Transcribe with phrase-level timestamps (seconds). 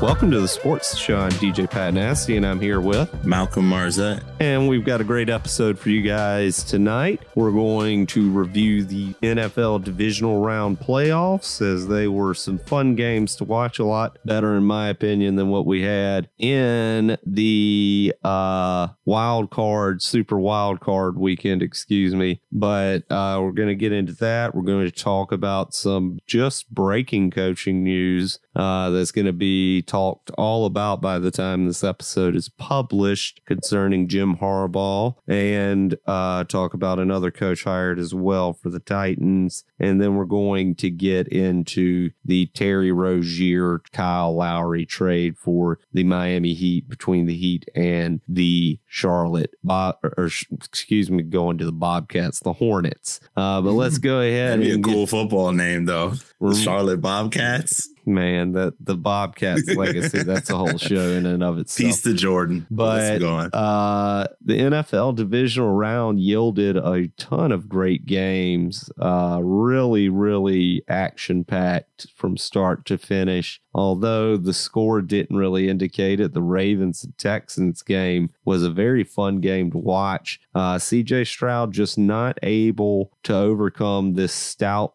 [0.00, 1.18] Welcome to the Sports Show.
[1.18, 4.24] I'm DJ Pat Nasty, and I'm here with Malcolm Marzette.
[4.40, 7.20] And we've got a great episode for you guys tonight.
[7.34, 13.36] We're going to review the NFL divisional round playoffs as they were some fun games
[13.36, 13.78] to watch.
[13.78, 20.00] A lot better, in my opinion, than what we had in the uh, wild card,
[20.00, 22.40] super wild card weekend, excuse me.
[22.50, 24.54] But uh, we're going to get into that.
[24.54, 29.82] We're going to talk about some just breaking coaching news uh, that's going to be
[29.82, 36.44] talked all about by the time this episode is published concerning Jim Harbaugh and uh,
[36.44, 39.64] talk about another coach hired as well for the Titans.
[39.78, 46.04] And then we're going to get into the Terry Rozier, Kyle Lowry trade for the
[46.04, 51.72] Miami Heat between the Heat and the Charlotte, Bob, or, excuse me, going to the
[51.72, 53.20] Bobcats, the Hornets.
[53.36, 54.60] Uh, but let's go ahead.
[54.60, 56.14] That'd be a cool get, football name, though.
[56.40, 61.58] The Charlotte Bobcats man, the the Bobcats legacy, that's a whole show in and of
[61.58, 61.86] itself.
[61.88, 62.66] Peace to Jordan.
[62.70, 68.90] But uh, the NFL divisional round yielded a ton of great games.
[69.00, 73.60] Uh, really, really action packed from start to finish.
[73.72, 79.04] Although the score didn't really indicate it, the Ravens and Texans game was a very
[79.04, 80.40] fun game to watch.
[80.54, 84.94] Uh, CJ Stroud just not able to overcome this stout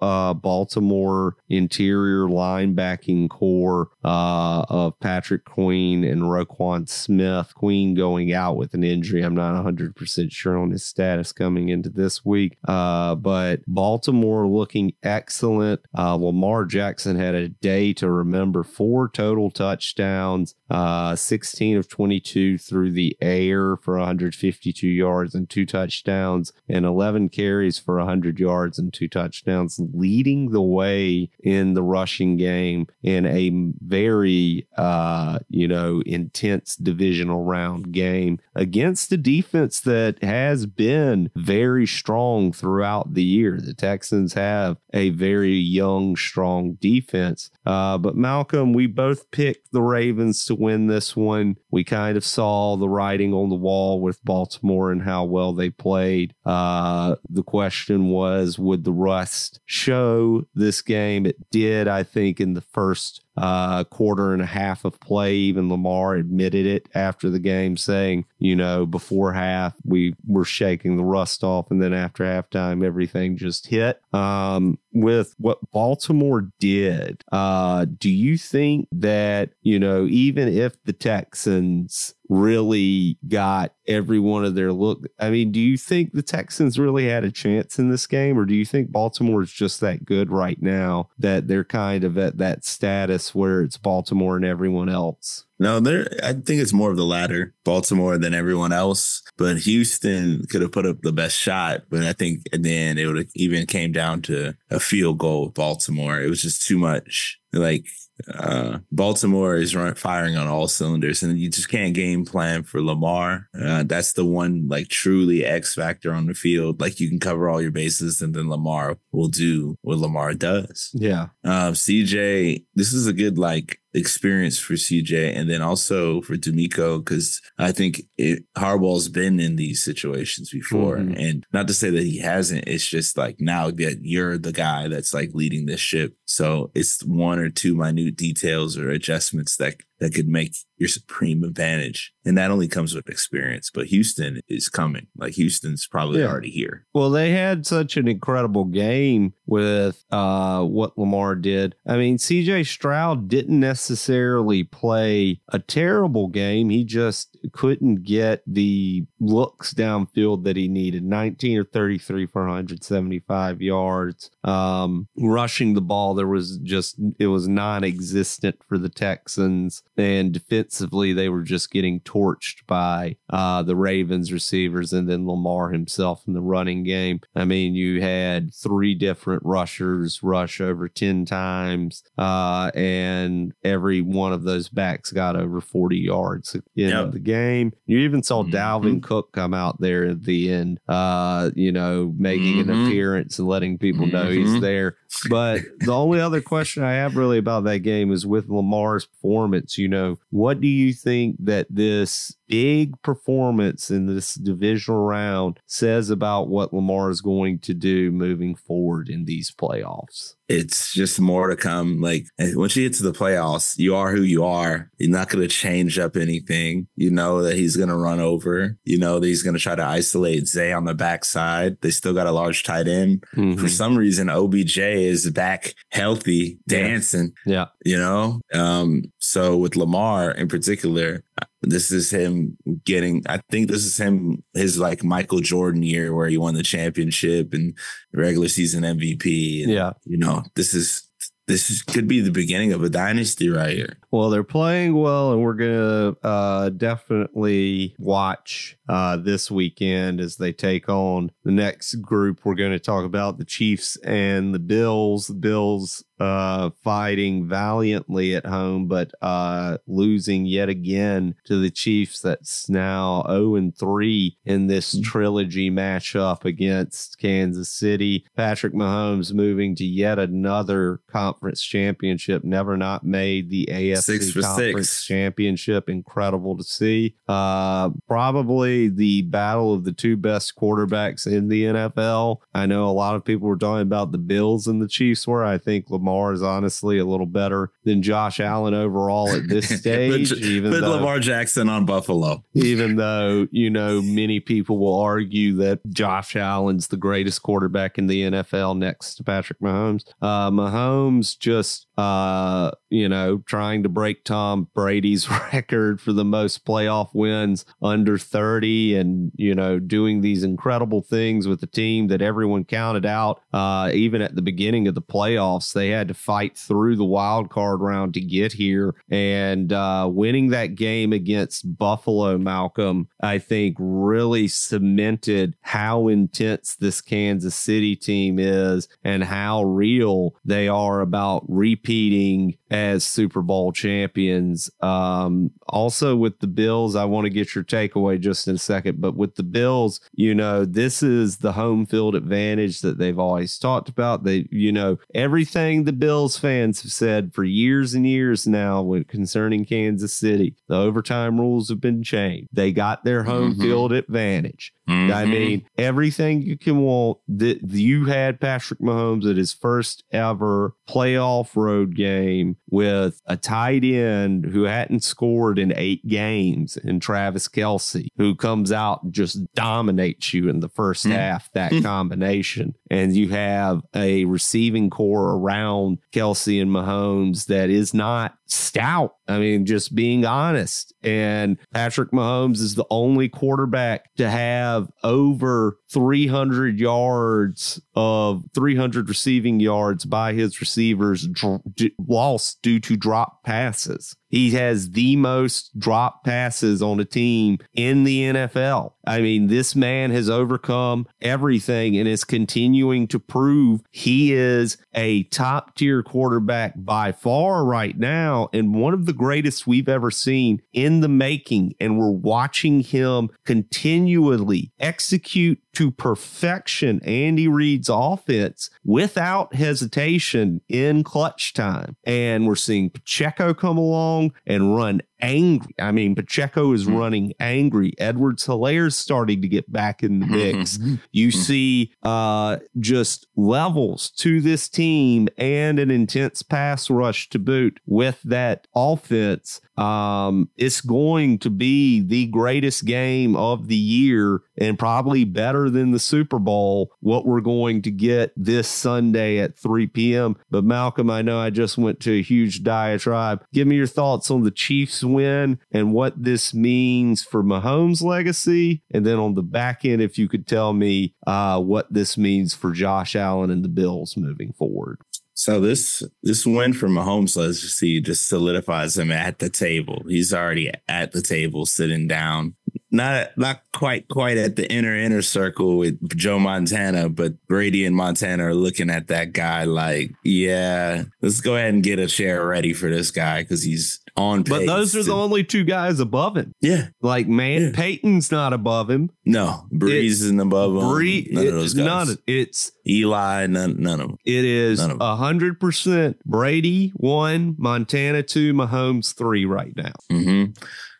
[0.00, 7.54] uh, Baltimore interior linebacking core uh, of Patrick Queen and Roquan Smith.
[7.54, 9.22] Queen going out with an injury.
[9.22, 12.56] I'm not 100% sure on his status coming into this week.
[12.66, 15.80] Uh, but Baltimore looking excellent.
[15.96, 22.58] Uh, Lamar Jackson had a day to remember four total touchdowns, uh, 16 of 22
[22.58, 28.78] through the air for 152 yards and two touchdowns, and 11 carries for 100 yards
[28.78, 33.50] and two touchdowns, leading the way in the rushing game in a
[33.84, 41.86] very, uh, you know, intense divisional round game against a defense that has been very
[41.86, 43.58] strong throughout the year.
[43.60, 47.50] The Texans have a very young, strong defense.
[47.66, 51.56] Uh, but Malcolm, we both picked the Ravens to win this one.
[51.70, 55.70] We kind of saw the writing on the wall with Baltimore and how well they
[55.70, 56.34] played.
[56.44, 61.26] Uh, the question was, would the rust show this game?
[61.26, 65.34] It did, I think, in the first uh, quarter and a half of play.
[65.34, 70.96] Even Lamar admitted it after the game, saying, you know, before half, we were shaking
[70.96, 71.70] the rust off.
[71.70, 74.00] And then after halftime, everything just hit.
[74.12, 80.92] Um, with what Baltimore did, uh, do you think that, you know, even if the
[80.92, 85.06] Texans really got every one of their look.
[85.18, 88.44] I mean, do you think the Texans really had a chance in this game, or
[88.44, 92.38] do you think Baltimore is just that good right now that they're kind of at
[92.38, 95.44] that status where it's Baltimore and everyone else?
[95.58, 96.08] No, there.
[96.22, 99.22] I think it's more of the latter, Baltimore than everyone else.
[99.36, 101.84] But Houston could have put up the best shot.
[101.88, 105.18] But I think at the end it would have even came down to a field
[105.18, 106.20] goal with Baltimore.
[106.20, 107.38] It was just too much.
[107.52, 107.86] Like
[108.32, 112.80] uh, Baltimore is run, firing on all cylinders, and you just can't game plan for
[112.80, 113.48] Lamar.
[113.58, 116.80] Uh, that's the one like truly X factor on the field.
[116.80, 120.90] Like you can cover all your bases, and then Lamar will do what Lamar does.
[120.94, 121.28] Yeah.
[121.42, 126.98] Um, CJ, this is a good like experience for CJ and then also for DeMeco
[126.98, 130.96] because I think it, Harbaugh's been in these situations before.
[130.96, 131.20] Mm-hmm.
[131.20, 134.88] And not to say that he hasn't, it's just like now that you're the guy
[134.88, 136.14] that's like leading this ship.
[136.26, 141.44] So it's one or two minute details or adjustments that that could make your supreme
[141.44, 142.12] advantage.
[142.24, 143.70] And that only comes with experience.
[143.72, 145.06] But Houston is coming.
[145.16, 146.26] Like Houston's probably yeah.
[146.26, 146.86] already here.
[146.92, 151.76] Well, they had such an incredible game with uh, what Lamar did.
[151.86, 156.70] I mean, CJ Stroud didn't necessarily play a terrible game.
[156.70, 163.62] He just couldn't get the looks downfield that he needed 19 or 33 for 175
[163.62, 164.30] yards.
[164.42, 170.32] Um, rushing the ball, there was just, it was non existent for the Texans and
[170.32, 176.22] defensively they were just getting torched by uh, the Ravens receivers and then Lamar himself
[176.26, 177.20] in the running game.
[177.34, 184.32] I mean, you had three different rushers rush over 10 times, uh, and every one
[184.32, 187.04] of those backs got over 40 yards at the end yep.
[187.06, 187.72] of the game.
[187.86, 188.54] You even saw mm-hmm.
[188.54, 192.70] Dalvin Cook come out there at the end, uh, you know, making mm-hmm.
[192.70, 194.52] an appearance and letting people know mm-hmm.
[194.52, 194.96] he's there.
[195.28, 199.78] But the only other question I have really about that game is with Lamar's performance
[199.84, 206.10] you know, what do you think that this big performance in this divisional round says
[206.10, 211.48] about what Lamar is going to do moving forward in these playoffs it's just more
[211.48, 212.00] to come.
[212.00, 214.90] Like once you get to the playoffs, you are who you are.
[214.98, 216.86] You're not going to change up anything.
[216.96, 218.78] You know that he's going to run over.
[218.84, 221.80] You know that he's going to try to isolate Zay on the backside.
[221.80, 223.24] They still got a large tight end.
[223.34, 223.60] Mm-hmm.
[223.60, 227.32] For some reason, OBJ is back healthy, dancing.
[227.46, 227.66] Yeah.
[227.84, 228.40] You know?
[228.52, 231.24] Um, so with Lamar in particular,
[231.62, 236.28] this is him getting i think this is him his like michael jordan year where
[236.28, 237.76] he won the championship and
[238.12, 239.92] regular season mvp and, yeah.
[240.04, 241.08] you know this is
[241.46, 243.98] this is, could be the beginning of a dynasty right here.
[244.10, 250.52] Well they're playing well and we're gonna uh, definitely watch uh, this weekend as they
[250.52, 252.40] take on the next group.
[252.44, 255.26] We're going to talk about the chiefs and the bills.
[255.26, 262.20] The bills uh, fighting valiantly at home, but uh, losing yet again to the Chiefs.
[262.20, 265.02] That's now 0 and 3 in this mm.
[265.02, 268.24] trilogy matchup against Kansas City.
[268.36, 275.06] Patrick Mahomes moving to yet another conference championship, never not made the AFC conference six.
[275.06, 275.88] championship.
[275.88, 277.16] Incredible to see.
[277.28, 282.38] Uh, probably the battle of the two best quarterbacks in the NFL.
[282.54, 285.44] I know a lot of people were talking about the Bills and the Chiefs were.
[285.44, 290.30] I think Lamar is honestly a little better than Josh Allen overall at this stage.
[290.30, 292.44] put, even put though, Lamar Jackson on Buffalo.
[292.54, 298.06] even though, you know, many people will argue that Josh Allen's the greatest quarterback in
[298.06, 300.04] the NFL next to Patrick Mahomes.
[300.20, 306.64] Uh, Mahomes just uh, you know, trying to break Tom Brady's record for the most
[306.64, 312.22] playoff wins under 30 and, you know, doing these incredible things with the team that
[312.22, 313.42] everyone counted out.
[313.52, 317.50] Uh, even at the beginning of the playoffs, they had to fight through the wild
[317.50, 318.94] card round to get here.
[319.08, 327.00] And uh, winning that game against Buffalo, Malcolm, I think really cemented how intense this
[327.00, 333.70] Kansas City team is and how real they are about repeating repeating as Super Bowl
[333.70, 334.70] champions.
[334.80, 339.02] Um, also, with the Bills, I want to get your takeaway just in a second,
[339.02, 343.58] but with the Bills, you know, this is the home field advantage that they've always
[343.58, 344.24] talked about.
[344.24, 349.04] They, you know, everything the Bills fans have said for years and years now when
[349.04, 352.48] concerning Kansas City, the overtime rules have been changed.
[352.50, 353.60] They got their home mm-hmm.
[353.60, 354.72] field advantage.
[354.88, 355.12] Mm-hmm.
[355.12, 357.18] I mean, everything you can want.
[357.28, 363.84] That you had Patrick Mahomes at his first ever playoff road game with a tight
[363.84, 369.52] end who hadn't scored in eight games, and Travis Kelce, who comes out and just
[369.54, 371.12] dominates you in the 1st mm-hmm.
[371.12, 371.52] half.
[371.52, 371.82] That mm.
[371.82, 379.14] combination, and you have a receiving core around Kelce and Mahomes that is not stout.
[379.28, 380.92] I mean, just being honest.
[381.02, 389.60] And Patrick Mahomes is the only quarterback to have over 300 yards of 300 receiving
[389.60, 391.62] yards by his receivers dr-
[391.98, 394.16] lost due to drop passes.
[394.34, 398.94] He has the most drop passes on a team in the NFL.
[399.06, 405.22] I mean, this man has overcome everything and is continuing to prove he is a
[405.24, 410.60] top tier quarterback by far right now and one of the greatest we've ever seen
[410.72, 411.74] in the making.
[411.78, 421.52] And we're watching him continually execute to perfection Andy Reid's offense without hesitation in clutch
[421.52, 421.96] time.
[422.04, 425.74] And we're seeing Pacheco come along and run angry.
[425.78, 426.96] I mean, Pacheco is mm-hmm.
[426.96, 427.94] running angry.
[427.98, 430.78] Edwards Helaire's starting to get back in the mix.
[431.12, 431.40] you mm-hmm.
[431.40, 438.20] see uh, just levels to this team and an intense pass rush to boot with
[438.22, 439.60] that offense.
[439.76, 445.90] Um, it's going to be the greatest game of the year and probably better than
[445.90, 446.92] the Super Bowl.
[447.00, 450.36] What we're going to get this Sunday at 3 p.m.
[450.50, 453.44] But Malcolm, I know I just went to a huge diatribe.
[453.52, 458.82] Give me your thoughts on the Chiefs win and what this means for Mahomes' legacy.
[458.92, 462.54] And then on the back end, if you could tell me uh, what this means
[462.54, 464.98] for Josh Allen and the Bills moving forward.
[465.36, 470.04] So this this win for Mahomes, let's just solidifies him at the table.
[470.08, 472.54] He's already at the table, sitting down.
[472.94, 477.96] Not not quite quite at the inner inner circle with Joe Montana, but Brady and
[477.96, 482.46] Montana are looking at that guy like, yeah, let's go ahead and get a chair
[482.46, 485.98] ready for this guy because he's on But those are to- the only two guys
[485.98, 486.52] above him.
[486.60, 486.86] yeah.
[487.02, 487.70] Like man, Yeah.
[487.74, 489.10] Peyton's not above him.
[489.24, 490.88] No, Brees isn't above him.
[490.88, 491.84] Bree, none it- of those guys.
[491.86, 492.16] none.
[492.28, 494.18] It's Eli, none, none of them.
[494.24, 495.00] it is None of 'em.
[495.00, 499.92] a hundred percent Brady one, Montana two, Mahomes three right now.
[500.10, 500.44] hmm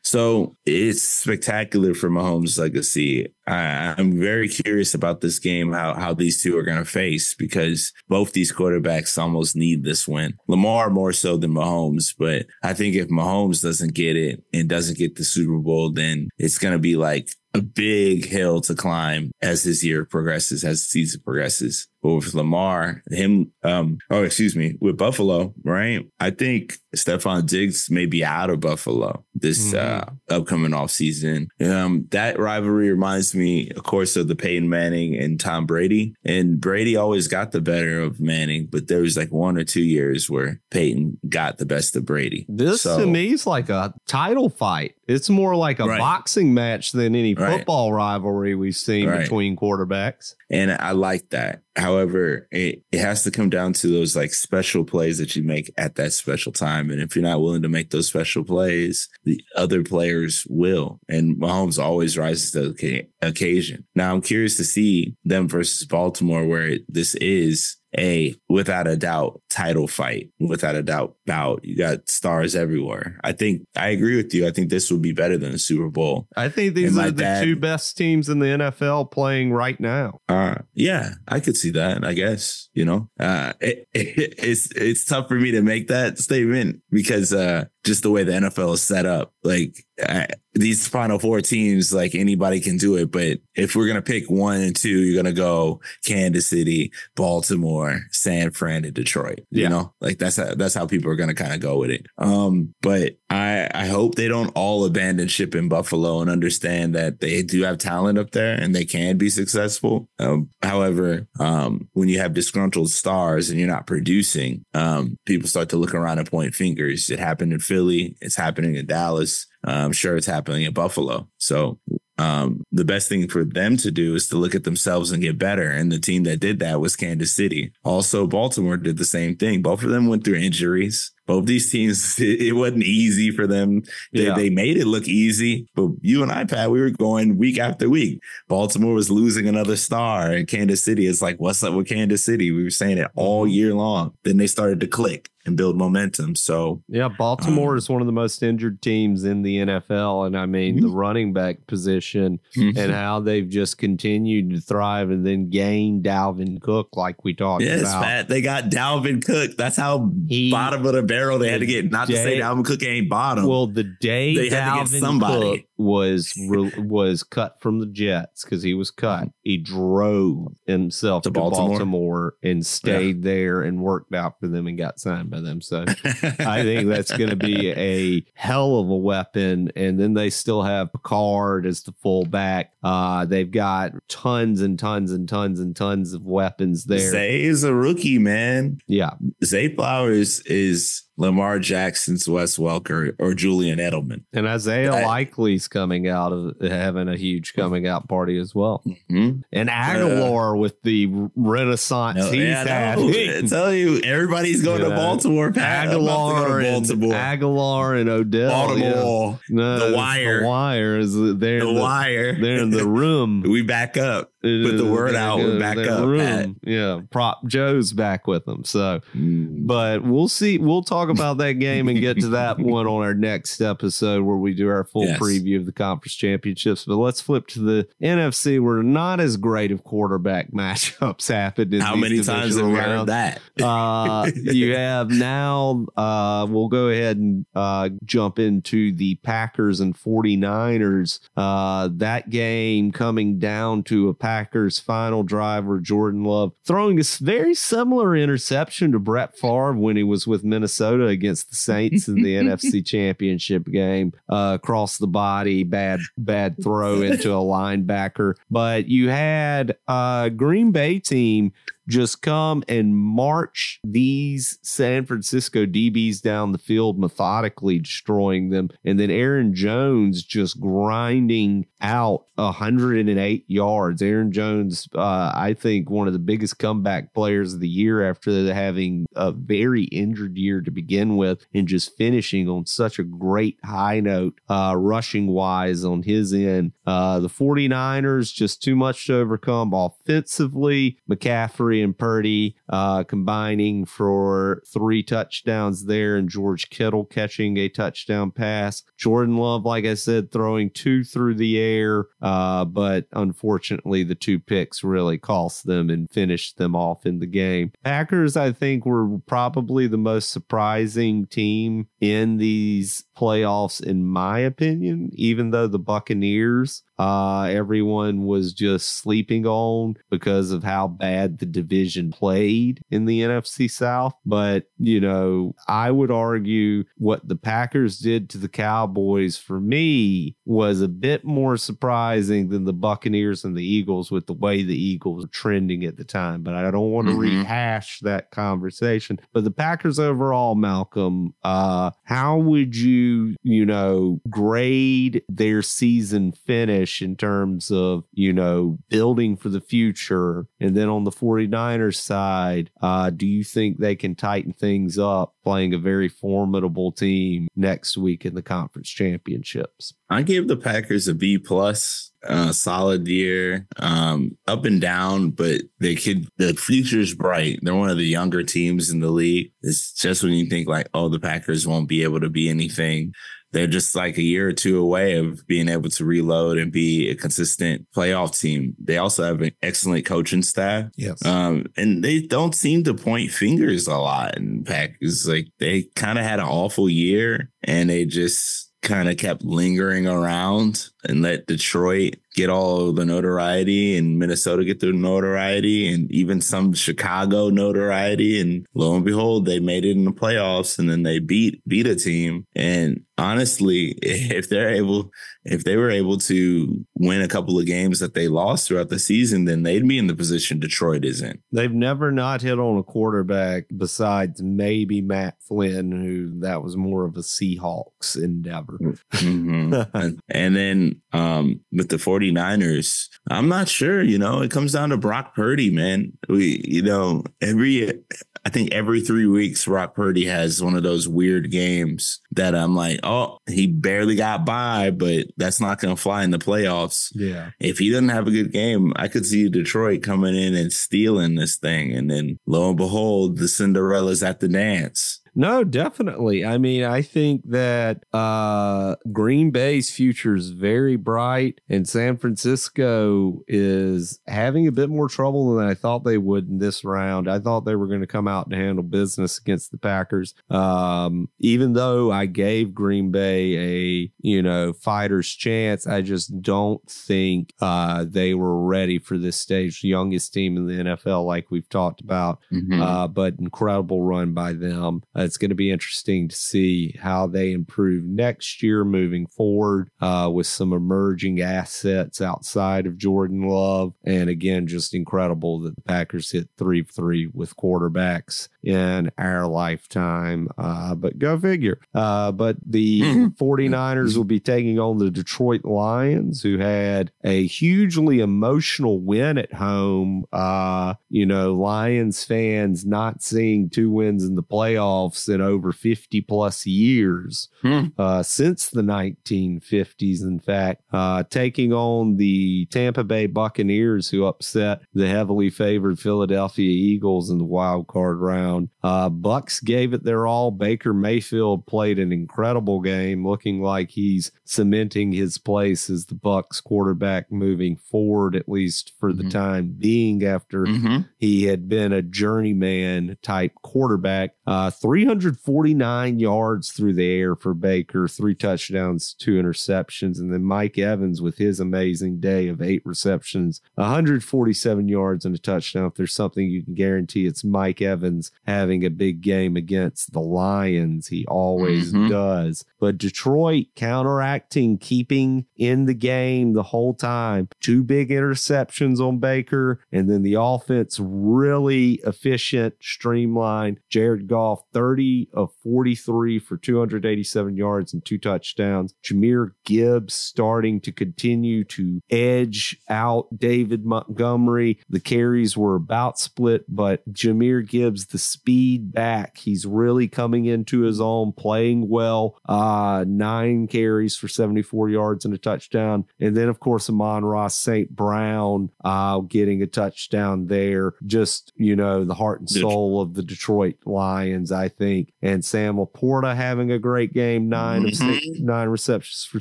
[0.05, 3.35] So it's spectacular for Mahomes' legacy.
[3.47, 7.35] I, I'm very curious about this game, how how these two are going to face
[7.35, 10.35] because both these quarterbacks almost need this win.
[10.49, 14.99] Lamar more so than Mahomes, but I think if Mahomes doesn't get it and doesn't
[14.99, 19.31] get the Super Bowl, then it's going to be like a big hill to climb
[19.41, 21.87] as his year progresses, as the season progresses.
[22.03, 26.07] But with Lamar, him, um, oh, excuse me, with Buffalo, right?
[26.21, 31.47] I think Stefon Diggs may be out of Buffalo this uh, upcoming offseason.
[31.65, 36.14] Um, that rivalry reminds me, of course, of the Peyton Manning and Tom Brady.
[36.25, 39.83] And Brady always got the better of Manning, but there was like one or two
[39.83, 42.47] years where Peyton got the best of Brady.
[42.49, 44.95] This So- to me is like a title fight.
[45.09, 45.99] It's more like a Right.
[45.99, 47.59] boxing match than any Right.
[47.59, 49.21] football rivalry we've seen Right.
[49.23, 50.35] between quarterbacks.
[50.51, 51.63] And I like that.
[51.77, 55.73] However, it, it has to come down to those like special plays that you make
[55.77, 56.91] at that special time.
[56.91, 61.01] And if you're not willing to make those special plays, the other players will.
[61.09, 63.85] And Mahomes always rises to the occasion.
[63.95, 69.41] Now I'm curious to see them versus Baltimore, where this is a without a doubt
[69.49, 71.64] title fight, without a doubt bout.
[71.64, 73.19] You got stars everywhere.
[73.25, 74.47] I think I agree with you.
[74.47, 76.26] I think this would be better than the Super Bowl.
[76.37, 80.21] I think these are the dad- two best teams in the NFL playing right now.
[80.28, 82.04] Uh, yeah, I could see that.
[82.04, 86.19] I guess you know, uh, it, it, it's it's tough for me to make that
[86.19, 89.76] statement because uh, just the way the NFL is set up, like
[90.07, 93.11] uh, these Final Four teams, like anybody can do it.
[93.11, 98.50] But if we're gonna pick one and two, you're gonna go Kansas City, Baltimore, San
[98.50, 99.40] Fran, and Detroit.
[99.50, 99.69] You Yeah.
[99.69, 102.06] know, like that's how, that's how people are gonna kind of go with it.
[102.18, 107.21] Um, but I I hope they don't all abandon ship in Buffalo and understand that
[107.21, 110.09] they do have talent up there and they can be successful.
[110.18, 115.68] Um, however, um, when you have disgruntled stars and you're not producing, um, people start
[115.71, 117.11] to look around and point fingers.
[117.11, 118.16] It happened in Philly.
[118.21, 119.47] It's happening in Dallas.
[119.64, 121.28] I'm sure it's happening in Buffalo.
[121.38, 121.78] So
[122.18, 125.38] um, the best thing for them to do is to look at themselves and get
[125.38, 125.68] better.
[125.68, 127.73] And the team that did that was Kansas City.
[127.83, 129.62] Also, Baltimore did the same thing.
[129.62, 131.12] Both of them went through injuries.
[131.26, 133.83] Both these teams, it, it wasn't easy for them.
[134.12, 134.35] They, Yeah.
[134.35, 135.66] they made it look easy.
[135.75, 138.21] But you and I, Pat, we were going week after week.
[138.49, 140.30] Baltimore was losing another star.
[140.30, 142.50] And Kansas City is like, what's up with Kansas City?
[142.52, 144.12] We were saying it all year long.
[144.23, 146.35] Then they started to click and build momentum.
[146.37, 150.27] So Yeah, Baltimore Um, is one of the most injured teams in the NFL.
[150.27, 150.95] And I mean, the mhm.
[150.95, 152.77] running back position mhm.
[152.77, 157.63] and how they've just continued to thrive and then gain Dalvin Cook, like we talked
[157.63, 158.03] Yes, about.
[158.05, 158.29] Pat.
[158.29, 159.57] They got Dalvin Cook.
[159.57, 161.91] That's how He- bottom of the barrel they had to get.
[161.91, 163.47] Not to say Day- Dalvin Cook ain't bottom.
[163.47, 165.51] Well, the day They had to get Dalvin somebody.
[165.59, 169.29] Cook was re- was cut from the Jets because he was cut, mm-hmm.
[169.43, 171.69] he drove himself To to, Baltimore.
[171.71, 172.35] Baltimore?
[172.43, 175.61] and stayed there and worked out for them and got signed by them.
[175.61, 175.85] So
[176.23, 179.71] I think that's going to be a hell of a weapon.
[179.76, 182.73] And then they still have Ricard as the fullback.
[182.83, 187.11] Uh, they've got tons and tons and tons and tons of weapons there.
[187.11, 188.79] Zay is a rookie, man.
[188.87, 189.14] yeah.
[189.45, 194.25] Zay Flowers is Lamar Jackson's Wes Welker or Julian Edelman.
[194.33, 198.83] And Isaiah I- Likely's coming out of having a huge coming out party as well.
[199.09, 199.42] Hmm?
[199.52, 202.99] And Agholor with the renaissance No, he's yeah, had.
[202.99, 204.97] no, I tell you, everybody's going to Yeah.
[204.97, 205.52] Baltimore.
[205.52, 205.90] Pat.
[205.90, 207.14] To Agholor to and Baltimore.
[207.14, 208.50] Agholor and Odell.
[208.78, 208.92] yeah.
[208.92, 209.40] Baltimore.
[209.50, 210.40] No, The Wire.
[210.40, 212.40] The wire is they're The the, wire.
[212.40, 213.42] they're in the room.
[213.42, 214.30] we back up.
[214.42, 216.49] Put the word out, we're back Their up, Pat.
[216.64, 218.62] Yeah, prop Joe's back with them.
[218.64, 219.66] So, Mm.
[219.66, 220.59] but we'll see.
[220.59, 224.37] We'll talk about that game and get to that one on our next episode where
[224.37, 225.19] we do our full Yes.
[225.19, 226.85] preview of the conference championships.
[226.85, 231.75] But let's flip to the NFC where not as great of quarterback matchups happened.
[231.75, 233.41] In How these many times have we heard that?
[233.63, 239.95] uh, you have now, uh, we'll go ahead and uh, jump into the Packers and
[239.97, 241.21] 49ers.
[241.37, 247.03] Uh, that game coming down to a Packers final drive where Jordan Love throwing a
[247.21, 252.17] very similar interception to Brett Favre when he was with Minnesota against the Saints in
[252.17, 254.13] the NFC Championship game.
[254.29, 258.35] Uh, across the body, bad, bad throw into a linebacker.
[258.51, 261.53] But you had a Green Bay team
[261.88, 268.71] just come and march these San Francisco DBs down the field methodically, destroying them.
[268.85, 274.03] And then Aaron Jones just grinding out 108 yards.
[274.03, 278.53] Aaron Jones, uh, I think, one of the biggest comeback players of the year after
[278.53, 283.59] having a very injured year to begin with and just finishing on such a great
[283.64, 286.73] high note, uh, rushing wise on his end.
[286.87, 290.99] Uh, the 49ers, just too much to overcome offensively.
[291.09, 298.31] McCaffrey and Purdy uh, combining for three touchdowns there, and George Kittle catching a touchdown
[298.31, 298.83] pass.
[298.97, 304.40] Jordan Love, like I said, throwing two through the air, uh, but unfortunately, the two
[304.40, 307.73] picks really cost them and finished them off in the game.
[307.85, 315.11] Packers, I think, were probably the most surprising team in these playoffs, in my opinion,
[315.12, 321.47] even though the Buccaneers uh, everyone was just sleeping on because of how bad the
[321.47, 324.15] division played in the NFC South.
[324.25, 330.37] But, you know, I would argue what the Packers did to the Cowboys for me
[330.45, 334.81] was a bit more surprising than the Buccaneers and the Eagles with the way the
[334.81, 336.43] Eagles were trending at the time.
[336.43, 337.39] But I don't want to mm-hmm.
[337.41, 339.19] rehash that conversation.
[339.33, 346.84] But the Packers overall, Malcolm, uh, how would you, you know, grade their season finish?
[347.03, 350.47] In terms of, you know, building for the future.
[350.61, 355.35] And then on the 49ers side, uh, do you think they can tighten things up
[355.43, 359.95] playing a very formidable team next week in the conference championships?
[360.11, 362.11] I gave the Packers a B plus.
[362.26, 366.26] Uh, solid year, um, up and down, but they could.
[366.38, 367.59] The future's bright.
[367.61, 369.53] They're one of the younger teams in the league.
[369.61, 373.12] It's just when you think like, oh, the Packers won't be able to be anything
[373.55, 377.09] they're just like a year or two away of being able to reload and be
[377.09, 378.75] a consistent playoff team.
[378.79, 380.91] They also have an excellent coaching staff.
[380.97, 381.25] Yes.
[381.25, 384.37] Um, and they don't seem to point fingers a lot.
[384.37, 389.09] And Pack is like they kind of had an awful year and they just kind
[389.09, 394.93] of kept lingering around and let Detroit get all the notoriety and Minnesota get the
[394.93, 398.41] notoriety and even some Chicago notoriety.
[398.41, 401.87] And lo and behold, they made it in the playoffs and then they beat beat
[401.87, 402.47] a team.
[402.55, 405.11] And honestly, if they're able
[405.45, 408.99] if they were able to win a couple of games that they lost throughout the
[408.99, 411.41] season, then they'd be in the position Detroit is in.
[411.53, 417.05] They've never not hit on a quarterback besides maybe Matt Flynn, who that was more
[417.05, 418.79] of a Seahawks endeavor.
[419.12, 420.19] Mm-hmm.
[420.29, 421.99] and, then um, with the
[422.33, 426.16] 49ers, I'm not sure, you know, it comes down to Brock Purdy, man.
[426.29, 428.05] We, you know, every
[428.46, 432.77] I think every three weeks, Brock Purdy has one of those weird games that I'm
[432.77, 437.11] like, oh, he barely got by, but that's not going to fly in the playoffs.
[437.14, 437.51] Yeah.
[437.59, 441.37] If he doesn't have a good game, I could see Detroit coming in and stealing
[441.37, 441.94] this thing.
[441.94, 445.20] And then lo and behold, the Cinderella's at the dance.
[445.35, 446.44] No, definitely.
[446.44, 453.42] I mean, I think that uh, Green Bay's future is very bright, and San Francisco
[453.49, 457.29] is having a bit more trouble than I thought they would in this round.
[457.29, 460.35] I thought they were going to come out and handle business against the Packers.
[460.51, 466.87] Um, even though I gave Green Bay a you know fighter's chance, I just don't
[466.88, 469.83] think uh, they were ready for this stage.
[469.83, 472.81] Youngest team in the NFL, like we've talked about, mm-hmm.
[472.81, 475.03] uh, but incredible run by them.
[475.14, 479.91] Uh, it's going to be interesting to see how they improve next year moving forward
[480.01, 483.95] uh, with some emerging assets outside of Jordan Love.
[484.05, 490.49] And again, just incredible that the Packers hit three three with quarterbacks in our lifetime.
[490.57, 491.81] Uh, but go figure.
[491.95, 493.01] Uh, but the
[493.41, 499.53] 49ers will be taking on the Detroit Lions, who had a hugely emotional win at
[499.53, 500.25] home.
[500.33, 506.20] Uh, you know, Lions fans not seeing two wins in the playoffs in over 50
[506.22, 507.87] plus years hmm.
[507.98, 514.81] uh, since the 1950s, in fact, uh, taking on the Tampa Bay Buccaneers, who upset
[514.92, 518.68] the heavily favored Philadelphia Eagles in the wild card round.
[518.83, 520.50] Uh, Bucks gave it their all.
[520.50, 526.61] Baker Mayfield played an incredible game, looking like he's cementing his place as the Bucks
[526.61, 529.22] quarterback moving forward, at least for mm-hmm.
[529.22, 531.03] the time being, after mm-hmm.
[531.16, 534.31] he had been a journeyman type quarterback.
[534.46, 540.19] Uh, three 349 yards through the air for Baker, three touchdowns, two interceptions.
[540.19, 545.38] And then Mike Evans with his amazing day of eight receptions, 147 yards and a
[545.38, 545.87] touchdown.
[545.87, 550.21] If there's something you can guarantee, it's Mike Evans having a big game against the
[550.21, 551.09] Lions.
[551.09, 552.09] He always mm-hmm.
[552.09, 552.64] does.
[552.81, 557.49] But Detroit counteracting, keeping in the game the whole time.
[557.61, 563.81] Two big interceptions on Baker, and then the offense really efficient, streamlined.
[563.90, 564.62] Jared Goff,
[564.94, 568.94] 30 of 43 for 287 yards and two touchdowns.
[569.02, 574.78] Jahmyr Gibbs starting to continue to edge out David Montgomery.
[574.88, 580.83] The carries were about split, but Jahmyr Gibbs, the speed back, he's really coming into
[580.83, 582.38] his own, playing well.
[582.48, 586.04] Uh, nine carries for 74 yards and a touchdown.
[586.20, 587.90] And then, of course, Amon-Ra St.
[587.90, 590.92] Brown uh, getting a touchdown there.
[591.04, 594.84] Just, you know, the heart and soul of the Detroit Lions, I think.
[595.23, 597.88] And Sam LaPorta having a great game, 9 mm-hmm.
[597.88, 599.40] of six, nine receptions for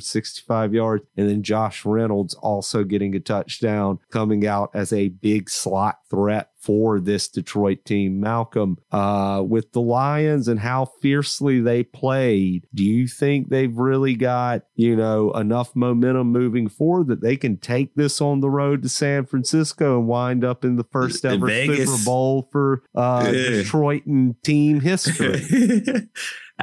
[0.00, 1.04] 65 yards.
[1.16, 6.50] And then Josh Reynolds also getting a touchdown, coming out as a big slot threat
[6.64, 8.20] for this Detroit team.
[8.20, 14.14] Malcolm, uh, with the Lions and how fiercely they played, do you think they've really
[14.14, 18.82] got, you know, enough momentum moving forward that they can take this on the road
[18.82, 21.90] to San Francisco and wind up in the first ever Vegas.
[21.90, 25.42] Super Bowl for uh, Detroit and team history?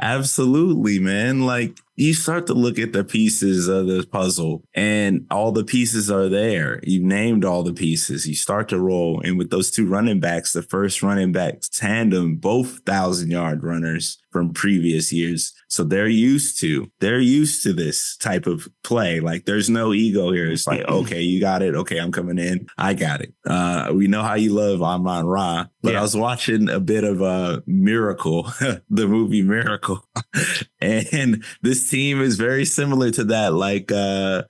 [0.00, 1.42] Absolutely, man.
[1.44, 6.10] Like you start to look at the pieces of the puzzle and all the pieces
[6.10, 6.80] are there.
[6.82, 8.26] You've named all the pieces.
[8.26, 9.20] You start to roll.
[9.22, 14.18] And with those two running backs, the first running backs tandem, both thousand yard runners
[14.32, 15.52] from previous years.
[15.68, 19.20] So they're used to, they're used to this type of play.
[19.20, 20.50] Like there's no ego here.
[20.50, 21.74] It's like, okay, you got it.
[21.74, 22.66] Okay, I'm coming in.
[22.76, 23.34] I got it.
[23.46, 25.98] Uh, we know how you love Amon Ra, but yeah.
[25.98, 28.44] I was watching a bit of a uh, Miracle,
[28.90, 30.04] the movie Miracle.
[30.80, 33.52] and this team is very similar to that.
[33.54, 34.42] Like, uh,